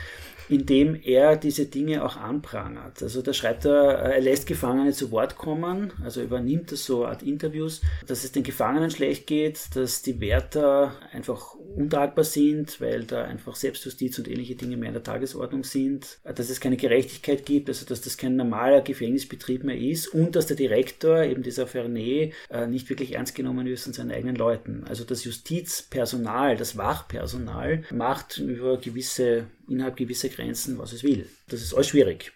[0.48, 3.02] in dem er diese Dinge auch anprangert.
[3.02, 7.22] Also da schreibt er, er lässt Gefangene zu Wort kommen, also übernimmt das so Art
[7.22, 13.24] Interviews, dass es den Gefangenen schlecht geht, dass die Wärter einfach untragbar sind, weil da
[13.24, 17.68] einfach Selbstjustiz und ähnliche Dinge mehr in der Tagesordnung sind, dass es keine Gerechtigkeit gibt,
[17.68, 22.34] also dass das kein normaler Gefängnisbetrieb mehr ist und dass der Direktor, eben dieser Fernet,
[22.52, 24.84] äh, nicht wirklich ernst genommen ist von seinen eigenen Leuten.
[24.86, 31.28] Also das Justizpersonal, das Wachpersonal macht über gewisse innerhalb gewisser Grenzen, was es will.
[31.48, 32.32] Das ist alles schwierig.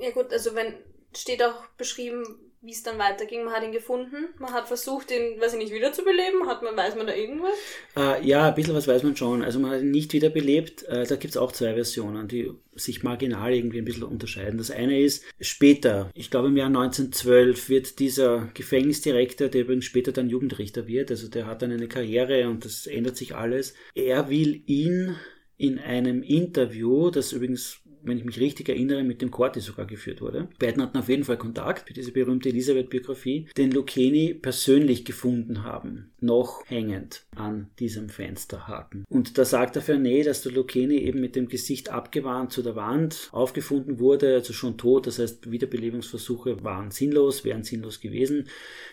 [0.00, 0.74] Ja gut, also wenn
[1.14, 2.24] steht auch beschrieben,
[2.62, 3.44] wie es dann weiterging.
[3.44, 6.46] Man hat ihn gefunden, man hat versucht, ihn, weiß ich nicht, wiederzubeleben.
[6.46, 7.54] Hat man, weiß man da irgendwas?
[7.96, 9.42] Äh, ja, ein bisschen was weiß man schon.
[9.42, 10.84] Also man hat ihn nicht wiederbelebt.
[10.84, 14.58] Äh, da gibt es auch zwei Versionen, die sich marginal irgendwie ein bisschen unterscheiden.
[14.58, 20.12] Das eine ist, später, ich glaube im Jahr 1912, wird dieser Gefängnisdirektor, der übrigens später
[20.12, 23.74] dann Jugendrichter wird, also der hat dann eine Karriere und das ändert sich alles.
[23.94, 25.16] Er will ihn
[25.58, 30.20] in einem Interview, das übrigens wenn ich mich richtig erinnere, mit dem Corti sogar geführt
[30.20, 30.48] wurde.
[30.58, 36.12] Beiden hatten auf jeden Fall Kontakt für diese berühmte Elisabeth-Biografie, den Lucchini persönlich gefunden haben,
[36.20, 39.04] noch hängend an diesem Fensterhaken.
[39.08, 42.76] Und da sagt der Fernet, dass der Lucchini eben mit dem Gesicht abgewandt zu der
[42.76, 48.48] Wand aufgefunden wurde, also schon tot, das heißt Wiederbelebungsversuche waren sinnlos, wären sinnlos gewesen.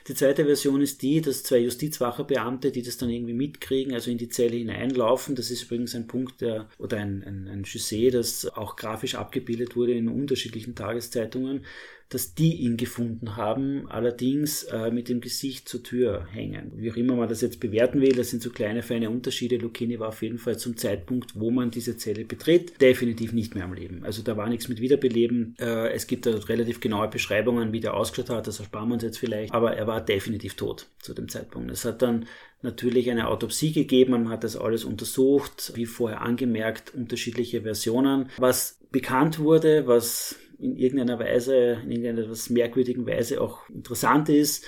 [0.08, 4.18] Die zweite Version ist die, dass zwei Justizwacherbeamte, die das dann irgendwie mitkriegen, also in
[4.18, 8.46] die Zelle hineinlaufen, das ist übrigens ein Punkt, der, oder ein, ein, ein José, das
[8.46, 11.66] auch grafisch grafisch abgebildet wurde in unterschiedlichen Tageszeitungen,
[12.10, 16.72] dass die ihn gefunden haben, allerdings äh, mit dem Gesicht zur Tür hängen.
[16.76, 19.58] Wie auch immer man das jetzt bewerten will, das sind so kleine, feine Unterschiede.
[19.58, 23.64] Lucchini war auf jeden Fall zum Zeitpunkt, wo man diese Zelle betritt, definitiv nicht mehr
[23.64, 24.04] am Leben.
[24.04, 25.56] Also da war nichts mit Wiederbeleben.
[25.60, 29.04] Äh, es gibt da relativ genaue Beschreibungen, wie der ausgeschaut hat, das ersparen wir uns
[29.04, 31.70] jetzt vielleicht, aber er war definitiv tot zu dem Zeitpunkt.
[31.70, 32.26] Es hat dann
[32.62, 38.30] natürlich eine Autopsie gegeben, man hat das alles untersucht, wie vorher angemerkt, unterschiedliche Versionen.
[38.38, 44.66] Was bekannt wurde, was in irgendeiner Weise, in irgendeiner etwas merkwürdigen Weise auch interessant ist,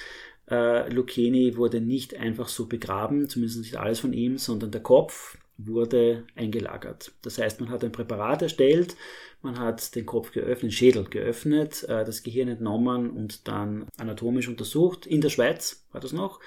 [0.50, 5.38] äh, Lucchini wurde nicht einfach so begraben, zumindest nicht alles von ihm, sondern der Kopf
[5.58, 7.12] wurde eingelagert.
[7.22, 8.96] Das heißt, man hat ein Präparat erstellt,
[9.42, 14.48] man hat den Kopf geöffnet, den Schädel geöffnet, äh, das Gehirn entnommen und dann anatomisch
[14.48, 15.06] untersucht.
[15.06, 16.40] In der Schweiz war das noch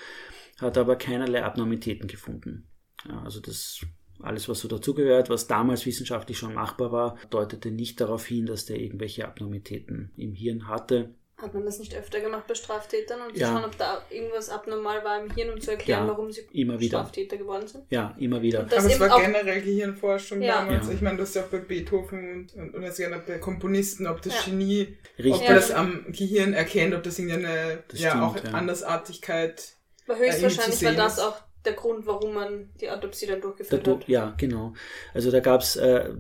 [0.61, 2.69] hat aber keinerlei Abnormitäten gefunden.
[3.09, 3.85] Ja, also das
[4.27, 8.67] alles, was so dazugehört, was damals wissenschaftlich schon machbar war, deutete nicht darauf hin, dass
[8.67, 11.11] der irgendwelche Abnormitäten im Hirn hatte.
[11.37, 13.49] Hat man das nicht öfter gemacht bei Straftätern und zu ja.
[13.49, 16.79] schauen, ob da irgendwas abnormal war im Hirn und zu erklären, ja, warum sie immer
[16.79, 16.99] wieder.
[16.99, 17.85] Straftäter geworden sind?
[17.91, 18.61] Ja, immer wieder.
[18.61, 20.61] Aber es war generell Gehirnforschung ja.
[20.61, 20.89] damals.
[20.89, 24.07] Ich meine, du hast ja auch bei Beethoven und, und, und jetzt gerne bei Komponisten,
[24.07, 25.35] ob das Genie, Richtig.
[25.35, 29.75] ob das am Gehirn erkennt, ob das irgendeine das ja, stimmt, auch Andersartigkeit
[30.07, 34.09] aber höchstwahrscheinlich war das auch der Grund, warum man die Autopsie dann durchgeführt hat.
[34.09, 34.75] Ja, genau.
[35.13, 36.11] Also da gab es, äh,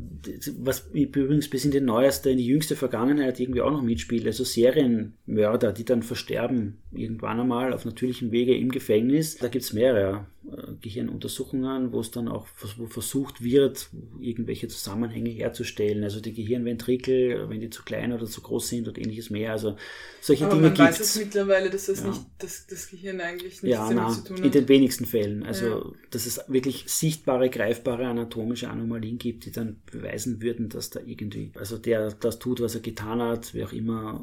[0.58, 4.44] was übrigens bis in die neueste, in die jüngste Vergangenheit irgendwie auch noch mitspielt, also
[4.44, 9.36] Serienmörder, die dann versterben irgendwann einmal auf natürlichem Wege im Gefängnis.
[9.36, 10.26] Da gibt es mehrere
[10.84, 13.88] Gehirnuntersuchungen, wo es dann auch wo versucht wird,
[14.20, 16.04] irgendwelche Zusammenhänge herzustellen.
[16.04, 19.52] Also die Gehirnventrikel, wenn die zu klein oder zu groß sind oder ähnliches mehr.
[19.52, 19.76] Also
[20.20, 20.80] solche Aber Dinge gibt es.
[20.80, 22.08] Man weiß es mittlerweile, dass das, ja.
[22.08, 24.44] nicht, dass das Gehirn eigentlich nichts ja, damit na, zu tun hat.
[24.44, 25.42] In den wenigsten Fällen.
[25.42, 25.92] Also ja.
[26.10, 31.50] dass es wirklich sichtbare, greifbare anatomische Anomalien gibt, die dann beweisen würden, dass da irgendwie,
[31.54, 34.22] also der das tut, was er getan hat, wie auch immer,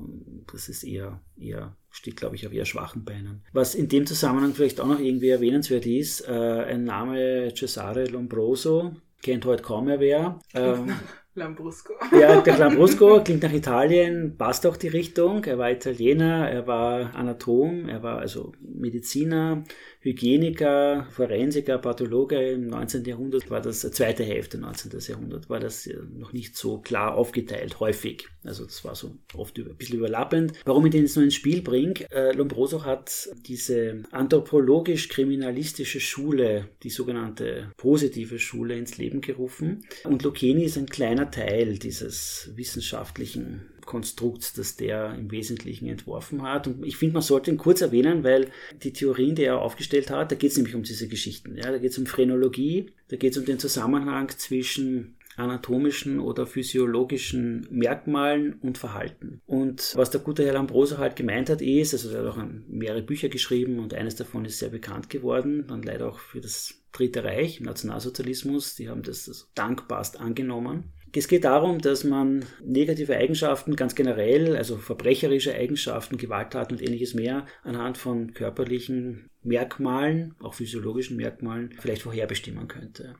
[0.51, 3.44] das ist eher, eher steht, glaube ich, auf eher schwachen Beinen.
[3.54, 8.96] Was in dem Zusammenhang vielleicht auch noch irgendwie erwähnenswert ist, äh, ein Name Cesare Lombroso,
[9.22, 10.39] kennt heute kaum mehr wer.
[10.54, 10.94] Ähm,
[11.34, 11.94] Lambrusco.
[12.12, 15.46] Ja, der Lambrusco klingt nach Italien, passt auch die Richtung.
[15.46, 19.64] Er war Italiener, er war Anatom, er war also Mediziner,
[20.02, 23.06] Hygieniker, Forensiker, Pathologe im 19.
[23.06, 24.92] Jahrhundert war das, äh, zweite Hälfte 19.
[25.08, 28.28] Jahrhundert, war das äh, noch nicht so klar aufgeteilt, häufig.
[28.44, 30.54] Also das war so oft ein bisschen überlappend.
[30.66, 36.90] Warum ich den jetzt noch ins Spiel bringe, äh, Lombroso hat diese anthropologisch-kriminalistische Schule, die
[36.90, 39.86] sogenannte positive Schule, ins Leben gerufen.
[40.04, 46.67] Und Lucchini ist ein kleiner Teil dieses wissenschaftlichen Konstrukts, das der im Wesentlichen entworfen hat.
[46.67, 48.49] Und ich finde, man sollte ihn kurz erwähnen, weil
[48.82, 51.57] die Theorien, die er aufgestellt hat, da geht es nämlich um diese Geschichten.
[51.57, 56.45] Ja, da geht es um Phrenologie, da geht es um den Zusammenhang zwischen anatomischen oder
[56.45, 59.41] physiologischen Merkmalen und Verhalten.
[59.45, 63.01] Und was der gute Herr Lambroso halt gemeint hat, ist, also er hat auch mehrere
[63.01, 67.24] Bücher geschrieben und eines davon ist sehr bekannt geworden, dann leider auch für das Dritte
[67.24, 70.91] Reich, Nationalsozialismus, die haben das also dankbarst angenommen.
[71.14, 77.14] Es geht darum, dass man negative Eigenschaften ganz generell, also verbrecherische Eigenschaften, Gewalttaten und ähnliches
[77.14, 83.16] mehr, anhand von körperlichen Merkmalen, auch physiologischen Merkmalen, vielleicht vorherbestimmen könnte.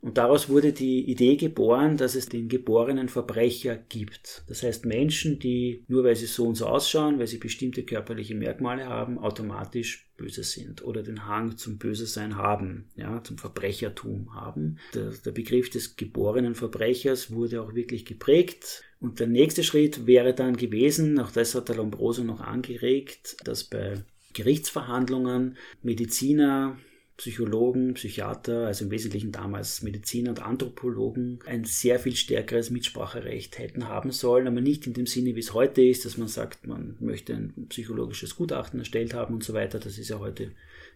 [0.00, 4.44] Und daraus wurde die Idee geboren, dass es den geborenen Verbrecher gibt.
[4.46, 8.36] Das heißt Menschen, die nur weil sie so und so ausschauen, weil sie bestimmte körperliche
[8.36, 14.78] Merkmale haben, automatisch böse sind oder den Hang zum Bösesein haben, ja, zum Verbrechertum haben.
[14.94, 18.84] Der, der Begriff des geborenen Verbrechers wurde auch wirklich geprägt.
[19.00, 23.64] Und der nächste Schritt wäre dann gewesen, auch das hat der Lombroso noch angeregt, dass
[23.64, 24.04] bei
[24.34, 26.78] Gerichtsverhandlungen Mediziner
[27.18, 33.88] Psychologen, Psychiater, also im Wesentlichen damals Mediziner und Anthropologen, ein sehr viel stärkeres Mitspracherecht hätten
[33.88, 36.96] haben sollen, aber nicht in dem Sinne, wie es heute ist, dass man sagt, man
[37.00, 39.80] möchte ein psychologisches Gutachten erstellt haben und so weiter.
[39.80, 40.52] Das ist ja heute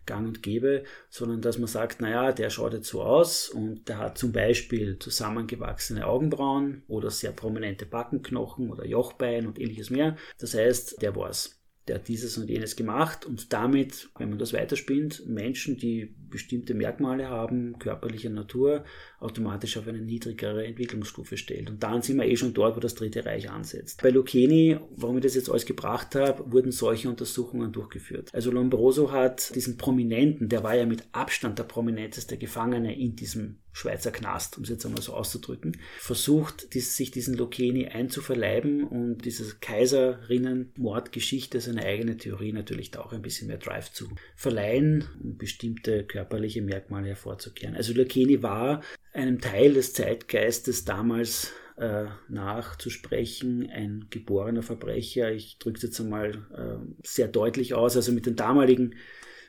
[0.07, 3.99] gang und gäbe, sondern dass man sagt, naja, der schaut jetzt so aus und der
[3.99, 10.17] hat zum Beispiel zusammengewachsene Augenbrauen oder sehr prominente Backenknochen oder Jochbein und ähnliches mehr.
[10.39, 14.53] Das heißt, der war's der hat dieses und jenes gemacht und damit, wenn man das
[14.53, 18.85] weiterspinnt, Menschen, die bestimmte Merkmale haben, körperlicher Natur,
[19.19, 21.71] automatisch auf eine niedrigere Entwicklungsstufe stellt.
[21.71, 24.01] Und dann sind wir eh schon dort, wo das Dritte Reich ansetzt.
[24.03, 28.31] Bei Lucchini, warum ich das jetzt alles gebracht habe, wurden solche Untersuchungen durchgeführt.
[28.33, 33.62] Also Lombroso hat diesen Prominenten, der war ja mit Abstand der prominenteste Gefangene in diesem
[33.73, 39.25] Schweizer Knast, um es jetzt einmal so auszudrücken, versucht, dies, sich diesen Lucchini einzuverleiben und
[39.25, 45.39] diese Kaiserinnen-Mordgeschichte, seine eigene Theorie natürlich da auch ein bisschen mehr Drive zu verleihen, um
[45.39, 47.75] bestimmte körperliche Merkmale hervorzukehren.
[47.75, 55.33] Also Lucchini war einem Teil des Zeitgeistes damals äh, nachzusprechen, ein geborener Verbrecher.
[55.33, 58.95] Ich drücke es jetzt einmal äh, sehr deutlich aus, also mit den damaligen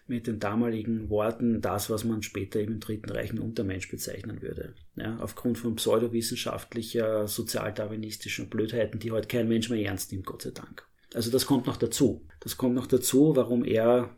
[0.08, 4.76] mit den damaligen Worten das, was man später im Dritten Reich einen Untermensch bezeichnen würde.
[4.96, 10.52] Ja, aufgrund von pseudowissenschaftlicher, sozialdarwinistischen Blödheiten, die heute kein Mensch mehr ernst nimmt, Gott sei
[10.52, 10.86] Dank.
[11.14, 12.26] Also das kommt noch dazu.
[12.40, 14.16] Das kommt noch dazu, warum er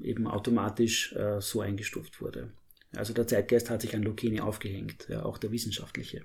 [0.00, 2.52] eben automatisch äh, so eingestuft wurde.
[2.94, 6.22] Also der Zeitgeist hat sich an Lucchini aufgehängt, ja, auch der wissenschaftliche.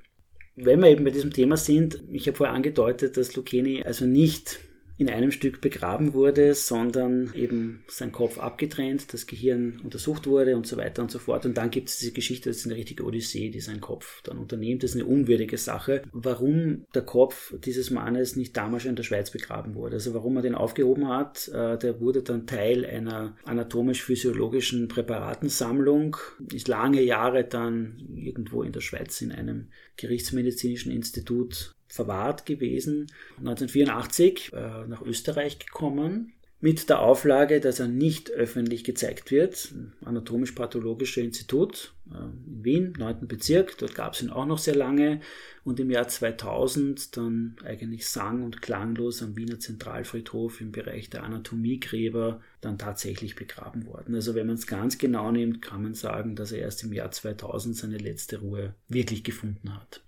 [0.56, 4.60] Wenn wir eben bei diesem Thema sind, ich habe vorher angedeutet, dass Lucchini also nicht
[4.98, 10.68] in einem Stück begraben wurde, sondern eben sein Kopf abgetrennt, das Gehirn untersucht wurde und
[10.68, 11.46] so weiter und so fort.
[11.46, 14.38] Und dann gibt es diese Geschichte, das ist eine richtige Odyssee, die sein Kopf dann
[14.38, 14.84] unternimmt.
[14.84, 19.04] Das ist eine unwürdige Sache, warum der Kopf dieses Mannes nicht damals schon in der
[19.04, 19.96] Schweiz begraben wurde.
[19.96, 26.18] Also warum er den aufgehoben hat, äh, der wurde dann Teil einer anatomisch-physiologischen Präparatensammlung,
[26.54, 33.12] ist lange Jahre dann irgendwo in der Schweiz in einem gerichtsmedizinischen Institut verwahrt gewesen.
[33.40, 39.74] 1984 äh, nach Österreich gekommen mit der Auflage, dass er nicht öffentlich gezeigt wird.
[40.06, 43.28] Anatomisch-Pathologische Institut äh, in Wien, 9.
[43.28, 45.22] Bezirk, dort gab es ihn auch noch sehr lange
[45.64, 51.24] und im Jahr 2000 dann eigentlich sang- und klanglos am Wiener Zentralfriedhof im Bereich der
[51.24, 54.14] Anatomiegräber dann tatsächlich begraben worden.
[54.14, 57.10] Also wenn man es ganz genau nimmt, kann man sagen, dass er erst im Jahr
[57.10, 60.04] 2000 seine letzte Ruhe wirklich gefunden hat.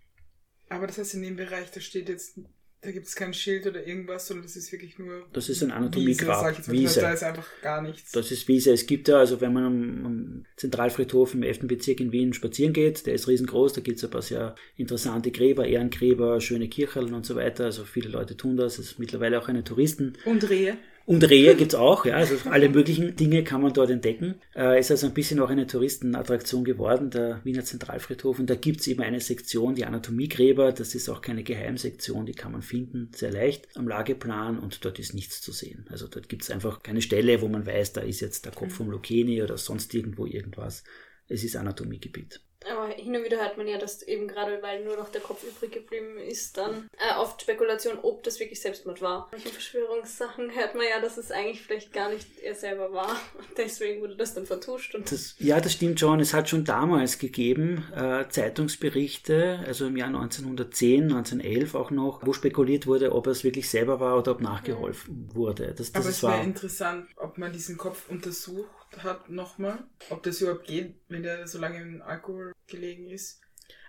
[0.74, 2.40] Aber das heißt, in dem Bereich, da steht jetzt,
[2.82, 5.26] da gibt es kein Schild oder irgendwas, sondern das ist wirklich nur.
[5.32, 6.58] Das ist ein Anatomiegrab.
[6.58, 7.02] Wiese, Wiese.
[7.02, 8.12] Da ist einfach gar nichts.
[8.12, 8.74] Das ist Wiese.
[8.74, 11.60] Es gibt ja, also wenn man am, am Zentralfriedhof im 11.
[11.68, 15.32] Bezirk in Wien spazieren geht, der ist riesengroß, da gibt es ein paar sehr interessante
[15.32, 17.66] Gräber, Ehrengräber, schöne Kirchen und so weiter.
[17.66, 18.80] Also viele Leute tun das.
[18.80, 20.14] Es ist mittlerweile auch eine Touristen.
[20.26, 20.78] Und Rehe.
[21.06, 24.36] Und Rehe gibt's auch, ja, also alle möglichen Dinge kann man dort entdecken.
[24.56, 28.40] Äh, ist also ein bisschen auch eine Touristenattraktion geworden, der Wiener Zentralfriedhof.
[28.40, 30.72] Und da gibt's eben eine Sektion, die Anatomiegräber.
[30.72, 34.98] Das ist auch keine Geheimsektion, die kann man finden, sehr leicht am Lageplan und dort
[35.00, 35.86] ist nichts zu sehen.
[35.90, 38.90] Also dort gibt's einfach keine Stelle, wo man weiß, da ist jetzt der Kopf vom
[38.90, 40.86] Lucchini oder sonst irgendwo irgendwas.
[41.28, 42.42] Es ist Anatomiegebiet.
[42.72, 45.44] Aber hin und wieder hört man ja, dass eben gerade, weil nur noch der Kopf
[45.44, 49.30] übrig geblieben ist, dann äh, oft Spekulation, ob das wirklich Selbstmord war.
[49.34, 53.12] In Verschwörungssachen hört man ja, dass es eigentlich vielleicht gar nicht er selber war.
[53.38, 54.96] Und deswegen wurde das dann vertuscht.
[54.96, 56.20] Und das, ja, das stimmt schon.
[56.20, 62.34] Es hat schon damals gegeben äh, Zeitungsberichte, also im Jahr 1910, 1911 auch noch, wo
[62.34, 65.36] spekuliert wurde, ob es wirklich selber war oder ob nachgeholfen mhm.
[65.36, 65.74] wurde.
[65.76, 69.80] Das, das Aber es wäre interessant, ob man diesen Kopf untersucht hat nochmal,
[70.10, 73.40] ob das überhaupt geht, wenn der so lange im Alkohol gelegen ist.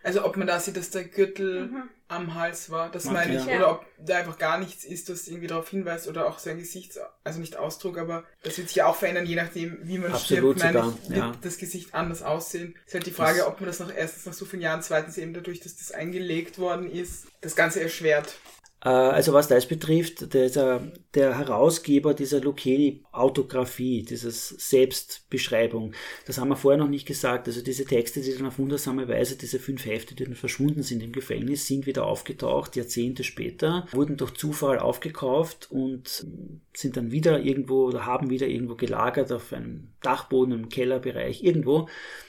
[0.02, 1.82] Also ob man da sieht, dass der Gürtel mhm.
[2.08, 2.90] am Hals war.
[2.90, 3.46] Das Macht, meine ich.
[3.46, 3.56] ja.
[3.56, 6.98] Oder ob da einfach gar nichts ist, das irgendwie darauf hinweist oder auch sein Gesichts,
[7.24, 10.58] also nicht Ausdruck, aber das wird sich ja auch verändern, je nachdem, wie man Absolut
[10.58, 11.32] stirbt, meine ich, wird ja.
[11.40, 12.76] das Gesicht anders aussehen.
[12.86, 15.16] Ist halt die Frage, Das- ob man das noch erstens nach so vielen Jahren, zweitens
[15.16, 18.36] eben dadurch, dass das eingelegt worden ist, das Ganze erschwert.
[18.84, 25.92] Äh, Also was das betrifft, der, der Herausgeber dieser Lucchini-Autographie, dieses Selbstbeschreibung,
[26.26, 27.46] das haben wir vorher noch nicht gesagt.
[27.48, 31.02] Also diese Texte, die dann auf wundersame Weise, diese fünf Hefte, die dann verschwunden sind
[31.02, 36.26] im Gefängnis, sind wieder aufgetaucht, Jahrzehnte später, wurden durch Zufall aufgekauft und
[36.74, 41.88] sind dann wieder irgendwo oder haben wieder irgendwo gelagert auf einem Dachboden, im Kellerbereich, irgendwo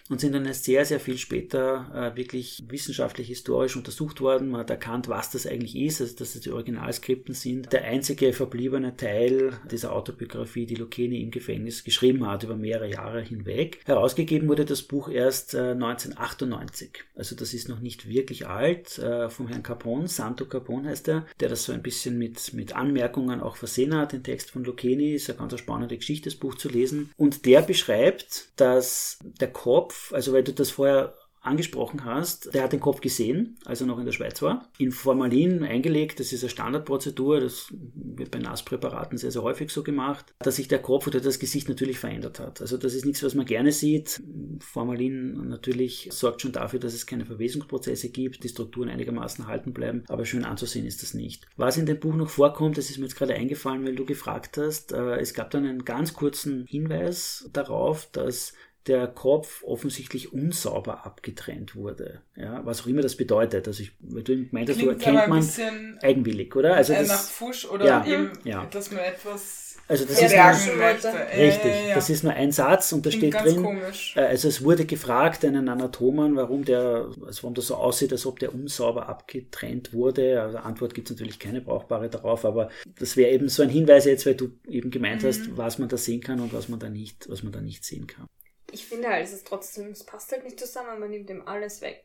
[0.10, 4.50] und sind dann erst sehr, sehr viel später äh, wirklich wissenschaftlich, historisch untersucht worden.
[4.50, 7.74] Man hat erkannt, was das eigentlich ist, also dass es die Originalskripten sind.
[7.74, 13.22] Der einzige verbliebene Teil dieser Autobiografie, die Lucchini im Gefängnis geschrieben hat, über mehrere Jahre
[13.22, 13.80] hinweg.
[13.86, 17.04] Herausgegeben wurde das Buch erst äh, 1998.
[17.16, 21.26] Also das ist noch nicht wirklich alt, äh, vom Herrn Capone, Santo Capone heißt er,
[21.40, 25.14] der das so ein bisschen mit, mit Anmerkungen auch versehen hat, den Text von Lucchini,
[25.14, 27.12] ist eine ganz spannende Geschichte, das Buch zu lesen.
[27.18, 31.14] Und der beschreibt, dass der Kopf, also weil du das vorher
[31.46, 34.92] angesprochen hast, der hat den Kopf gesehen, als er noch in der Schweiz war, in
[34.92, 40.34] Formalin eingelegt, das ist eine Standardprozedur, das wird bei Nasspräparaten sehr, sehr häufig so gemacht,
[40.40, 42.62] dass sich der Kopf oder das Gesicht natürlich verändert hat.
[42.62, 44.22] Also das ist nichts, was man gerne sieht.
[44.60, 50.04] Formalin natürlich sorgt schon dafür, dass es keine Verwesungsprozesse gibt, die Strukturen einigermaßen halten bleiben,
[50.08, 51.46] aber schön anzusehen ist das nicht.
[51.58, 54.58] Was in dem Buch noch vorkommt, das ist mir jetzt gerade eingefallen, weil du gefragt
[54.58, 58.54] hast, äh, es gab dann einen ganz kurzen Hinweis darauf, dass
[58.88, 62.22] der Kopf offensichtlich unsauber abgetrennt wurde.
[62.36, 63.68] Ja, was auch immer das bedeutet.
[63.68, 66.76] Also ich, du du Klingt aber erkennt man eigenwillig, oder?
[66.76, 68.06] Also äh, nach das, Fusch oder Ja.
[68.06, 68.66] eben, Ja.
[68.66, 71.08] dass man etwas also das ist nur- möchte.
[71.38, 71.72] richtig.
[71.72, 71.96] Ja, ja.
[71.96, 73.62] Das ist nur ein Satz und da Klingt steht drin.
[73.64, 74.16] komisch.
[74.18, 78.26] Äh, Also es wurde gefragt, einen Anatomen, warum der, also warum das so aussieht, als
[78.26, 80.42] ob der unsauber abgetrennt wurde.
[80.42, 84.06] Also Antwort gibt es natürlich keine brauchbare darauf, aber das wäre eben so ein Hinweis
[84.06, 85.28] jetzt, weil du eben gemeint Mhm.
[85.28, 87.86] hast, was man da sehen kann und was man da nicht, was man da nicht
[87.86, 88.26] sehen kann.
[88.72, 91.82] Ich finde halt, es ist trotzdem, es passt halt nicht zusammen, man nimmt ihm alles
[91.82, 92.04] weg.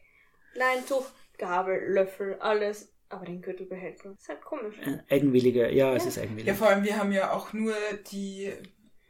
[0.54, 1.06] Leintuch,
[1.38, 4.14] Gabel, Löffel, alles, aber den Gürtel behält man.
[4.14, 4.76] Ist halt komisch.
[4.84, 6.08] Ein eigenwilliger, ja, es Ja.
[6.10, 6.46] ist eigenwillig.
[6.46, 7.74] Ja, vor allem, wir haben ja auch nur
[8.10, 8.52] die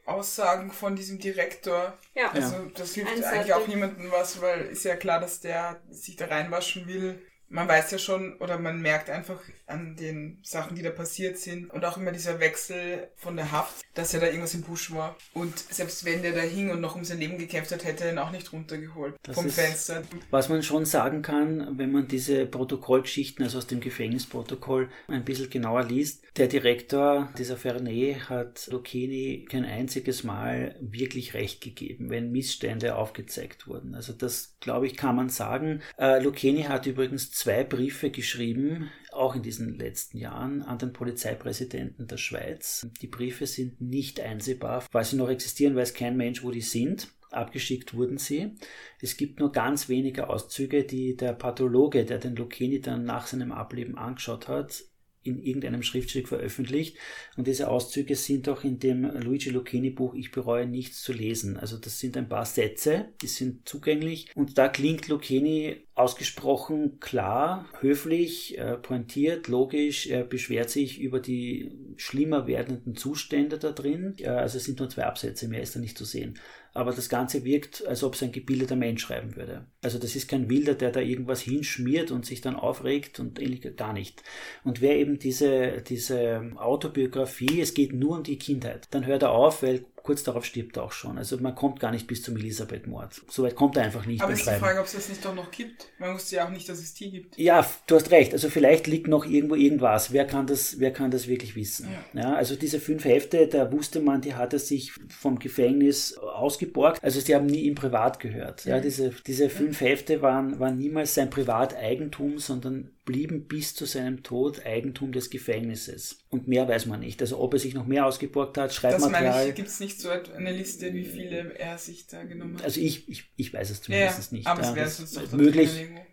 [0.06, 1.96] Aussagen von diesem Direktor.
[2.14, 2.30] Ja.
[2.32, 3.38] Also das hilft Einseitig.
[3.38, 7.20] eigentlich auch niemandem was, weil ist ja klar, dass der sich da reinwaschen will.
[7.52, 11.68] Man weiß ja schon oder man merkt einfach an den Sachen, die da passiert sind
[11.70, 15.16] und auch immer dieser Wechsel von der Haft, dass ja da irgendwas im Busch war.
[15.34, 18.12] Und selbst wenn der da hing und noch um sein Leben gekämpft hat, hätte er
[18.12, 20.02] ihn auch nicht runtergeholt Das vom ist- Fenster.
[20.30, 25.50] Was man schon sagen kann, wenn man diese Protokollgeschichten, also aus dem Gefängnisprotokoll, ein bisschen
[25.50, 32.30] genauer liest, der Direktor dieser Fernet hat Lucchini kein einziges Mal wirklich recht gegeben, wenn
[32.30, 33.94] Missstände aufgezeigt wurden.
[33.96, 35.82] Also das, glaube ich, kann man sagen.
[35.98, 42.06] Äh, Lucchini hat übrigens zwei Briefe geschrieben, auch in diesen letzten Jahren, an den Polizeipräsidenten
[42.06, 42.86] der Schweiz.
[43.00, 47.08] Die Briefe sind nicht einsehbar, weil sie noch existieren, weiß kein Mensch, wo die sind.
[47.30, 48.56] Abgeschickt wurden sie.
[49.00, 53.52] Es gibt nur ganz wenige Auszüge, die der Pathologe, der den Lucchini dann nach seinem
[53.52, 54.84] Ableben angeschaut hat,
[55.22, 56.96] in irgendeinem Schriftstück veröffentlicht.
[57.36, 61.56] Und diese Auszüge sind auch in dem Luigi Lucchini Buch Ich bereue nichts zu lesen.
[61.56, 64.30] Also das sind ein paar Sätze, die sind zugänglich.
[64.34, 70.06] Und da klingt Lucchini ausgesprochen klar, höflich, äh, pointiert, logisch.
[70.06, 74.16] Er beschwert sich über die schlimmer werdenden Zustände da drin.
[74.24, 76.38] Also es sind nur zwei Absätze, mehr ist da nicht zu sehen.
[76.72, 79.66] Aber das Ganze wirkt, als ob es ein gebildeter Mensch schreiben würde.
[79.82, 83.66] Also das ist kein Wilder, der da irgendwas hinschmiert und sich dann aufregt und ähnlich
[83.76, 84.22] gar nicht.
[84.62, 89.32] Und wer eben diese, diese Autobiografie, es geht nur um die Kindheit, dann hört er
[89.32, 91.18] auf, weil kurz darauf stirbt er auch schon.
[91.18, 93.22] Also man kommt gar nicht bis zum Elisabeth-Mord.
[93.28, 94.50] Soweit kommt er einfach nicht Aber ist die.
[94.50, 95.88] Frage, ob es das nicht doch noch gibt.
[95.98, 97.38] Man wusste ja auch nicht, dass es die gibt.
[97.38, 98.32] Ja, du hast recht.
[98.32, 100.12] Also vielleicht liegt noch irgendwo irgendwas.
[100.12, 101.88] Wer kann das, wer kann das wirklich wissen?
[102.14, 102.34] Ja.
[102.34, 107.02] also diese fünf Hefte, da wusste man, die hat er sich vom Gefängnis ausgeborgt.
[107.02, 108.64] Also sie haben nie im Privat gehört.
[108.64, 114.22] Ja, diese, diese fünf Hefte waren, waren niemals sein Privateigentum, sondern blieben bis zu seinem
[114.22, 116.18] Tod Eigentum des Gefängnisses.
[116.30, 117.20] Und mehr weiß man nicht.
[117.20, 119.48] Also ob er sich noch mehr ausgeborgt hat, Das Schreibmaterial.
[119.48, 122.64] ich, gibt es nicht so eine Liste, wie viele er sich da genommen hat.
[122.64, 124.46] Also ich, ich, ich weiß es ja, zumindest nicht.
[124.46, 125.70] aber es ja, wäre das- sonst doch möglich,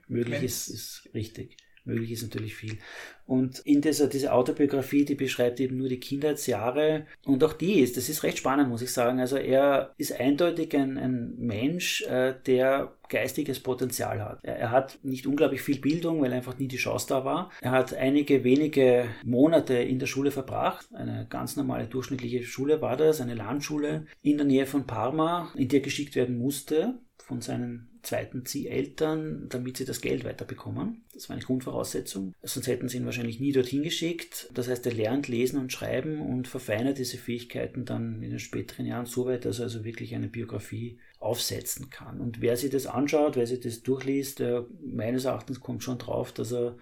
[0.08, 1.58] möglich ist, ist richtig.
[1.88, 2.78] Möglich ist natürlich viel.
[3.26, 7.06] Und in dieser, dieser Autobiografie, die beschreibt eben nur die Kindheitsjahre.
[7.26, 9.20] Und auch die ist, das ist recht spannend, muss ich sagen.
[9.20, 14.40] Also er ist eindeutig ein, ein Mensch, äh, der geistiges Potenzial hat.
[14.44, 17.52] Er, er hat nicht unglaublich viel Bildung, weil einfach nie die Chance da war.
[17.62, 20.88] Er hat einige wenige Monate in der Schule verbracht.
[20.94, 25.68] Eine ganz normale durchschnittliche Schule war das, eine Landschule in der Nähe von Parma, in
[25.68, 31.04] die er geschickt werden musste von seinen zweiten Zieheltern, damit sie das Geld weiterbekommen.
[31.14, 32.34] Das war eine Grundvoraussetzung.
[32.42, 34.50] Sonst hätten sie ihn wahrscheinlich nie dorthin geschickt.
[34.54, 38.86] Das heißt, er lernt lesen und schreiben und verfeinert diese Fähigkeiten dann in den späteren
[38.86, 42.20] Jahren so weit, dass er also wirklich eine Biografie aufsetzen kann.
[42.20, 44.42] Und wer sich das anschaut, wer sich das durchliest,
[44.82, 46.78] meines Erachtens kommt schon drauf, dass er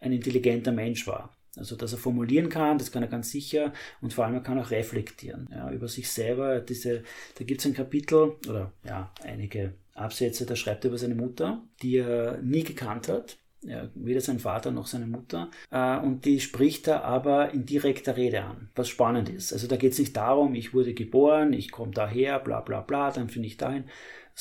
[0.00, 1.36] ein intelligenter Mensch war.
[1.56, 4.58] Also, dass er formulieren kann, das kann er ganz sicher und vor allem er kann
[4.58, 6.60] auch reflektieren ja, über sich selber.
[6.60, 7.02] Diese,
[7.36, 11.62] da gibt es ein Kapitel oder ja, einige Absätze, da schreibt er über seine Mutter,
[11.82, 13.38] die er nie gekannt hat.
[13.62, 15.50] Ja, weder sein Vater noch seine Mutter.
[15.70, 19.52] Äh, und die spricht er aber in direkter Rede an, was spannend ist.
[19.52, 23.10] Also da geht es nicht darum, ich wurde geboren, ich komme daher, bla bla bla,
[23.10, 23.84] dann finde ich dahin,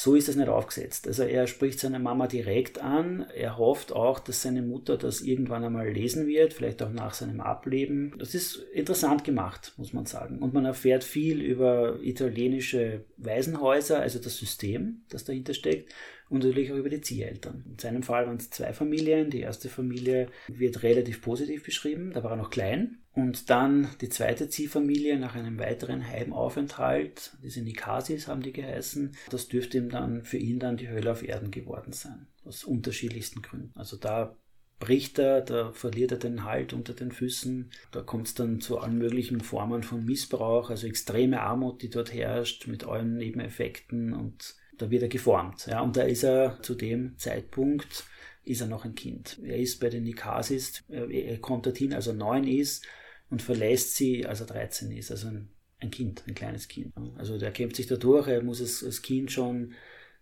[0.01, 1.07] so ist es nicht aufgesetzt.
[1.07, 3.25] Also er spricht seine Mama direkt an.
[3.35, 7.41] Er hofft auch, dass seine Mutter das irgendwann einmal lesen wird, vielleicht auch nach seinem
[7.41, 8.15] Ableben.
[8.17, 10.39] Das ist interessant gemacht, muss man sagen.
[10.39, 15.93] Und man erfährt viel über italienische Waisenhäuser, also das System, das dahinter steckt
[16.29, 17.65] und natürlich auch über die Zieheltern.
[17.69, 19.29] In seinem Fall waren es zwei Familien.
[19.29, 22.99] Die erste Familie wird relativ positiv beschrieben, da war er noch klein.
[23.19, 29.49] Und dann die zweite Ziehfamilie nach einem weiteren Heimaufenthalt, diese Nikasis haben die geheißen, das
[29.49, 32.27] dürfte ihm dann für ihn dann die Hölle auf Erden geworden sein.
[32.45, 33.77] Aus unterschiedlichsten Gründen.
[33.77, 34.37] Also da
[34.79, 37.71] bricht er, da verliert er den Halt unter den Füßen.
[37.91, 42.13] Da kommt es dann zu allen möglichen Formen von Missbrauch, also extreme Armut, die dort
[42.13, 45.67] herrscht, mit allen Nebeneffekten und da wird er geformt.
[45.67, 48.05] Ja, und da ist er zu dem Zeitpunkt,
[48.45, 49.39] ist er noch ein Kind.
[49.43, 52.85] Er ist bei den Nikasis, er kommt dorthin, als er neun ist
[53.29, 55.11] und verlässt sie, als er 13 ist.
[55.11, 55.49] Also ein,
[55.79, 56.93] ein Kind, ein kleines Kind.
[57.17, 59.73] Also der kämpft sich da durch, er muss es als Kind schon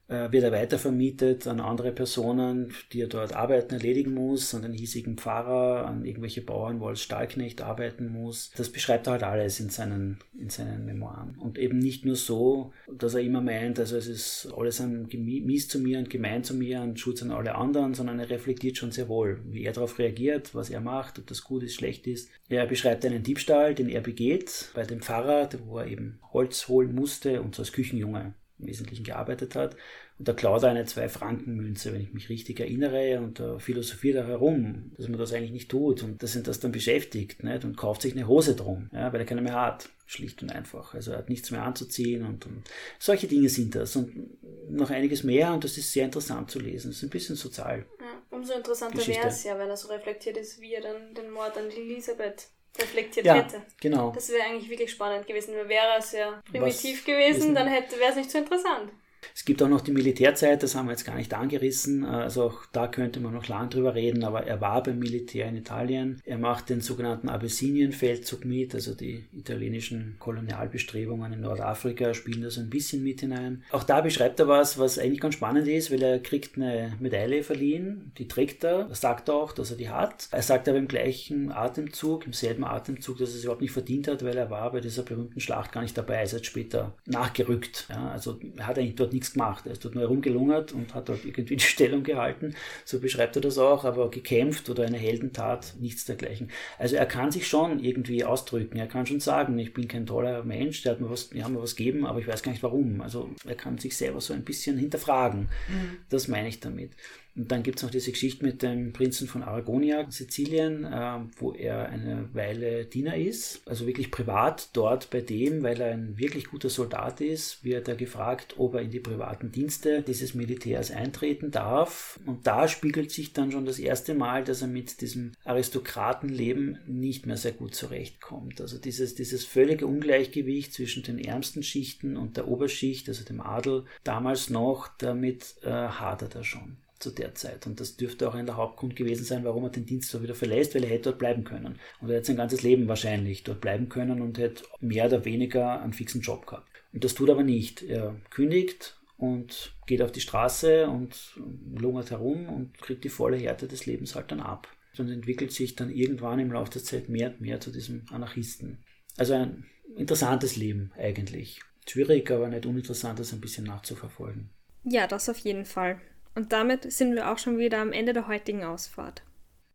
[0.08, 5.18] wird er weitervermietet an andere Personen, die er dort arbeiten, erledigen muss, an den hiesigen
[5.18, 8.52] Pfarrer, an irgendwelche Bauern, wo er als Stahlknecht arbeiten muss.
[8.56, 11.36] Das beschreibt er halt alles in seinen, in seinen Memoiren.
[11.38, 15.68] Und eben nicht nur so, dass er immer meint, also es ist alles ein mies
[15.68, 18.92] zu mir und gemein zu mir und schuld an alle anderen, sondern er reflektiert schon
[18.92, 22.30] sehr wohl, wie er darauf reagiert, was er macht, ob das gut ist, schlecht ist.
[22.48, 26.96] Er beschreibt einen Diebstahl, den er begeht bei dem Pfarrer, wo er eben Holz holen
[26.96, 29.76] musste und so als Küchenjunge im Wesentlichen gearbeitet hat.
[30.20, 34.28] Und da klaut er eine Zwei-Franken-Münze, wenn ich mich richtig erinnere, und da philosophiert er
[34.28, 37.64] herum, dass man das eigentlich nicht tut und dass ihn das dann beschäftigt nicht?
[37.64, 39.90] und kauft sich eine Hose drum, ja, weil er keine mehr hat.
[40.10, 40.94] Schlicht und einfach.
[40.94, 42.64] Also er hat nichts mehr anzuziehen und, und
[42.98, 43.94] solche Dinge sind das.
[43.98, 44.30] Und
[44.70, 46.92] noch einiges mehr und das ist sehr interessant zu lesen.
[46.92, 47.86] Es ist ein bisschen sozial.
[48.00, 51.30] Ja, umso interessanter wäre es ja, wenn er so reflektiert ist, wie er dann den
[51.30, 52.50] Mord an Elisabeth
[52.80, 53.62] reflektiert ja, hätte.
[53.82, 54.12] Genau.
[54.14, 55.54] Das wäre eigentlich wirklich spannend gewesen.
[55.68, 58.92] Wäre es ja primitiv Was gewesen, dann wäre es nicht so interessant.
[59.36, 62.06] Es gibt auch noch die Militärzeit, das haben wir jetzt gar nicht angerissen.
[62.06, 65.56] Also auch da könnte man noch lang drüber reden, aber er war beim Militär in
[65.56, 66.22] Italien.
[66.26, 72.62] Er macht den sogenannten Abessinien-Feldzug mit, also die italienischen Kolonialbestrebungen in Nordafrika spielen da so
[72.62, 73.64] ein bisschen mit hinein.
[73.72, 77.44] Auch da beschreibt er was, was eigentlich ganz spannend ist, weil er kriegt eine Medaille
[77.44, 80.28] verliehen, die trägt er, er sagt auch, dass er die hat.
[80.32, 84.08] Er sagt aber im gleichen Atemzug, im selben Atemzug, dass er es überhaupt nicht verdient
[84.08, 86.94] hat, weil er war bei dieser berühmten Schlacht gar nicht dabei, er ist jetzt später
[87.06, 87.88] nachgerückt.
[87.90, 89.66] Ja, also er hat eigentlich dort nichts gemacht.
[89.66, 92.56] Er ist dort nur herumgelungert und hat dort irgendwie die Stellung gehalten.
[92.86, 96.52] So beschreibt er das auch, aber gekämpft oder eine Heldentat, nichts dergleichen.
[96.78, 98.78] Also er kann sich schon irgendwie ausdrücken.
[98.78, 101.54] Er kann schon sagen, ich bin kein toller Mensch, der hat mir was, die haben
[101.54, 103.02] mir was gegeben, aber ich weiß gar nicht warum.
[103.02, 105.50] Also er kann sich selber so ein bisschen hinterfragen.
[105.68, 105.98] Mhm.
[106.10, 106.92] Das meine ich damit.
[107.38, 111.54] Und dann gibt es noch diese Geschichte mit dem Prinzen von Aragonia, Sizilien, äh, wo
[111.54, 116.48] er eine Weile Diener ist, also wirklich privat dort bei dem, weil er ein wirklich
[116.48, 121.52] guter Soldat ist, wird er gefragt, ob er in die privaten Dienste dieses Militärs eintreten
[121.52, 122.20] darf.
[122.26, 127.28] Und da spiegelt sich dann schon das erste Mal, dass er mit diesem Aristokratenleben nicht
[127.28, 128.62] mehr sehr gut zurechtkommt.
[128.62, 133.86] Also dieses, dieses völlige Ungleichgewicht zwischen den ärmsten Schichten und der Oberschicht, also dem Adel,
[134.04, 137.68] damals noch, damit äh, hadert er schon zu der Zeit.
[137.68, 140.36] Und das dürfte auch ein der Hauptgrund gewesen sein, warum er den Dienst so wieder
[140.36, 141.80] verlässt, weil er hätte dort bleiben können.
[142.02, 145.82] Und er hätte sein ganzes Leben wahrscheinlich dort bleiben können und hätte mehr oder weniger
[145.82, 146.70] einen fixen Job gehabt.
[146.94, 147.84] Und das tut er aber nicht.
[147.84, 151.38] Er kündigt und geht auf die Straße und
[151.76, 154.68] lungert herum und kriegt die volle Härte des Lebens halt dann ab.
[154.98, 158.80] Und entwickelt sich dann irgendwann im Laufe der Zeit mehr und mehr zu diesem Anarchisten.
[159.16, 161.62] Also ein interessantes Leben eigentlich.
[161.88, 164.50] Schwierig, aber nicht uninteressant, das ein bisschen nachzuverfolgen.
[164.84, 166.02] Ja, das auf jeden Fall.
[166.38, 169.24] Und damit sind wir auch schon wieder am Ende der heutigen Ausfahrt.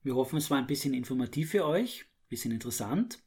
[0.04, 3.18] Wir hoffen, es war ein bisschen informativ für euch, ein bisschen interessant.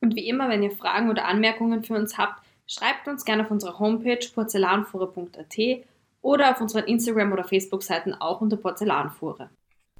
[0.00, 3.50] Und wie immer, wenn ihr Fragen oder Anmerkungen für uns habt, schreibt uns gerne auf
[3.50, 5.84] unserer Homepage porzellanfuhre.at
[6.22, 9.50] oder auf unseren Instagram- oder Facebook-Seiten auch unter Porzellanfuhre.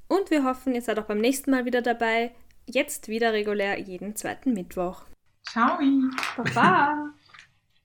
[0.07, 2.31] Und wir hoffen, ihr seid auch beim nächsten Mal wieder dabei.
[2.65, 5.03] Jetzt wieder regulär jeden zweiten Mittwoch.
[5.47, 5.77] Ciao.
[6.37, 7.13] Baba.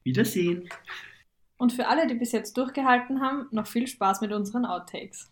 [0.03, 0.67] Wiedersehen.
[1.57, 5.31] Und für alle, die bis jetzt durchgehalten haben, noch viel Spaß mit unseren Outtakes.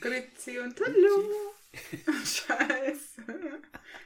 [0.00, 1.52] Grüezi und Hallo.
[2.24, 3.22] Scheiße.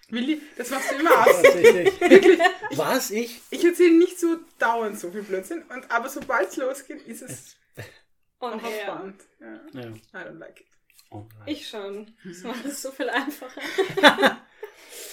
[0.08, 1.90] Willi, das machst du immer absichtlich.
[1.98, 2.40] Tatsächlich.
[2.72, 3.10] Was?
[3.10, 3.40] Ich?
[3.50, 7.56] Ich erzähle nicht so dauernd so viel Blödsinn, und, aber sobald es losgeht, ist es
[7.76, 8.86] her.
[8.86, 9.22] Band.
[9.40, 9.80] Ja.
[9.80, 9.88] Ja.
[9.88, 10.66] I don't like it.
[11.10, 11.24] Oh.
[11.46, 12.12] Ich schon.
[12.24, 13.60] Das macht es so viel einfacher.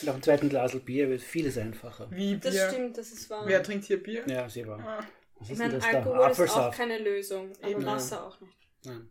[0.01, 2.09] Nach dem zweiten Glas Bier wird vieles einfacher.
[2.11, 2.69] Wie Das Bier.
[2.69, 3.43] stimmt, das ist wahr.
[3.45, 4.23] Wer trinkt hier Bier?
[4.27, 4.79] Ja, sie war.
[4.79, 5.03] Ah,
[5.39, 5.89] Was ich meine, das da?
[5.97, 6.77] Alkohol ist auch Apfelsaft.
[6.77, 7.85] keine Lösung, aber Eben.
[7.85, 8.57] Wasser auch nicht.
[8.83, 9.09] Nein.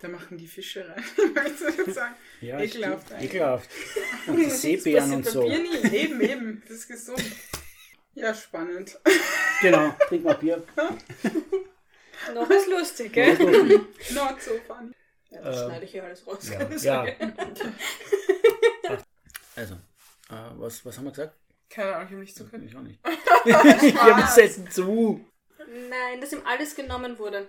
[0.00, 1.02] da machen die Fische rein.
[1.86, 2.14] Du sagen?
[2.40, 3.12] Ja, Ekelhaft stimmt.
[3.20, 3.30] eigentlich.
[3.34, 3.70] Ekelhaft.
[4.26, 5.42] Und die Seebären und so.
[5.42, 5.88] Bier nie.
[5.96, 6.62] Eben, eben.
[6.68, 7.22] Das ist gesund.
[8.14, 8.98] Ja, spannend.
[9.60, 10.62] Genau, trink mal Bier.
[12.34, 13.36] Noch ist lustig, gell?
[13.38, 14.92] Not so funny.
[15.30, 16.48] Ja, das Äh, schneide ich hier alles raus.
[16.82, 17.04] Ja.
[17.04, 17.16] ja.
[19.54, 21.36] Also, äh, was, was haben wir gesagt?
[21.68, 22.66] Keine Ahnung, ich habe nicht so können.
[22.66, 23.00] Ich auch nicht.
[23.44, 25.24] Wir setzen zu.
[25.66, 27.48] Nein, dass ihm alles genommen wurde.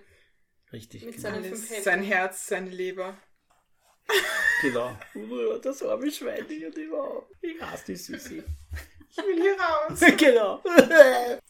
[0.71, 1.03] Richtig.
[1.05, 1.29] Mit genau.
[1.29, 1.83] seinen fünf Händen.
[1.83, 3.17] sein Herz, seine Leber.
[4.61, 4.97] genau.
[5.61, 7.31] Das arme Schwein und überhaupt.
[7.41, 8.43] Ich hasse die Süßi.
[9.09, 9.99] Ich will hier raus.
[10.17, 10.61] genau.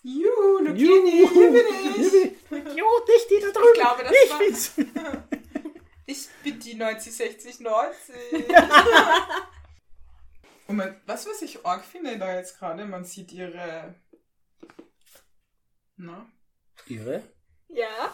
[0.04, 1.66] Juhu, Lucini, hier bin
[1.96, 2.76] ich.
[2.78, 3.68] Jo, nicht die da drüben.
[3.74, 4.72] Ich glaube, das ich war- bin's.
[6.10, 8.16] Ich bin die 90, 60, 90.
[10.68, 13.94] Und man, was, was ich arg finde da jetzt gerade, man sieht ihre.
[15.98, 16.32] Na?
[16.88, 17.24] Ihre?
[17.70, 18.14] Ja,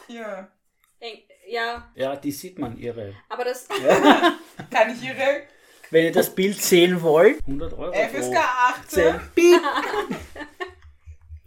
[0.99, 3.13] eng, ja, Ja, die sieht man, ihre.
[3.29, 3.67] aber das.
[4.71, 5.43] Kann ich ihre
[5.91, 7.93] Wenn ihr das Bild sehen wollt, 100 Euro.
[7.93, 8.87] FSK pro 18?
[8.87, 9.21] Zehn.
[9.35, 9.61] Piep.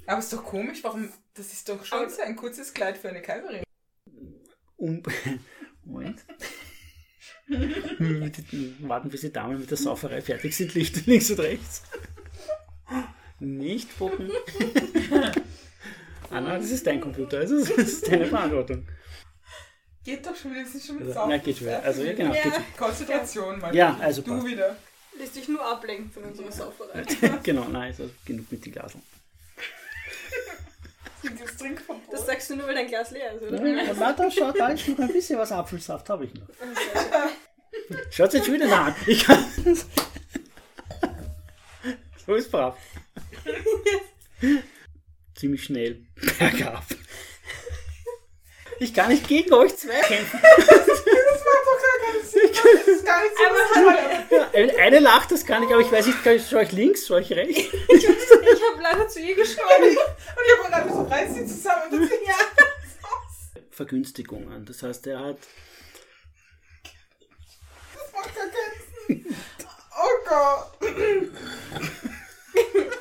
[0.08, 1.12] Aber ist doch komisch, warum.
[1.34, 3.64] Das ist doch schon so ein kurzes Kleid für eine Kaiserin.
[4.76, 5.02] Um,
[5.84, 6.24] Moment.
[8.80, 10.74] Warten, bis die Damen mit der Sauferei fertig sind.
[10.74, 11.82] Links und rechts.
[13.40, 14.30] Nicht gucken.
[16.30, 17.40] Anna, das ist dein Computer.
[17.40, 18.86] Das ist, das ist deine Verantwortung.
[20.04, 21.82] Geht doch schon wieder, das ist schon mit Also, na, geht schon wieder.
[21.82, 22.34] Also, ja, genau.
[22.34, 22.42] Ja.
[22.42, 22.64] Geht schon.
[22.76, 23.74] Konzentration, mal.
[23.74, 24.46] Ja, also Du passt.
[24.46, 24.76] wieder.
[25.18, 27.02] Lässt dich nur ablenken von unserer Sauferei.
[27.42, 29.02] genau, nein, ist also genug mit den Glaseln.
[31.22, 31.56] Das?
[32.10, 33.60] Das sagst du nur, weil dein Glas leer ist, oder?
[33.60, 36.46] Na, da schaut da ist noch ein bisschen was Apfelsaft, habe ich noch.
[38.10, 38.94] Schaut jetzt schon wieder nah an.
[39.08, 39.44] Ich kann.
[42.24, 42.76] so ist brav.
[45.36, 46.02] Ziemlich schnell
[46.38, 46.84] bergab.
[48.78, 50.40] Ich kann nicht gegen euch zwei kämpfen.
[51.36, 52.50] Das macht doch gar keinen Sinn.
[52.52, 56.34] Das ist gar nicht so eine- lacht, das kann ich, aber ich weiß nicht, kann
[56.36, 57.60] ich- soll ich links, soll ich rechts?
[57.88, 59.64] Ich habe leider zu ihr geschaut.
[59.78, 59.98] Und ich
[60.58, 62.34] habe gerade so reiß sie zusammen und dann ja.
[63.70, 64.64] Vergünstigungen.
[64.64, 65.38] Das heißt, er hat.
[67.94, 69.36] Das macht gar keinen Sinn.
[69.92, 70.72] Oh Gott.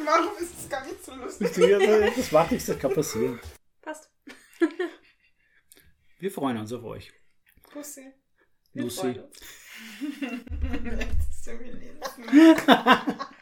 [0.05, 2.15] Warum ist das gar nicht so lustig?
[2.15, 3.39] Das macht nichts, das kann passieren.
[3.81, 4.09] Passt.
[6.19, 7.13] Wir freuen uns auf euch.
[7.71, 8.11] Pussy.
[8.73, 8.99] Lucy.
[8.99, 9.39] freuen uns.
[10.97, 12.55] Das ist irgendwie Lebensmittel.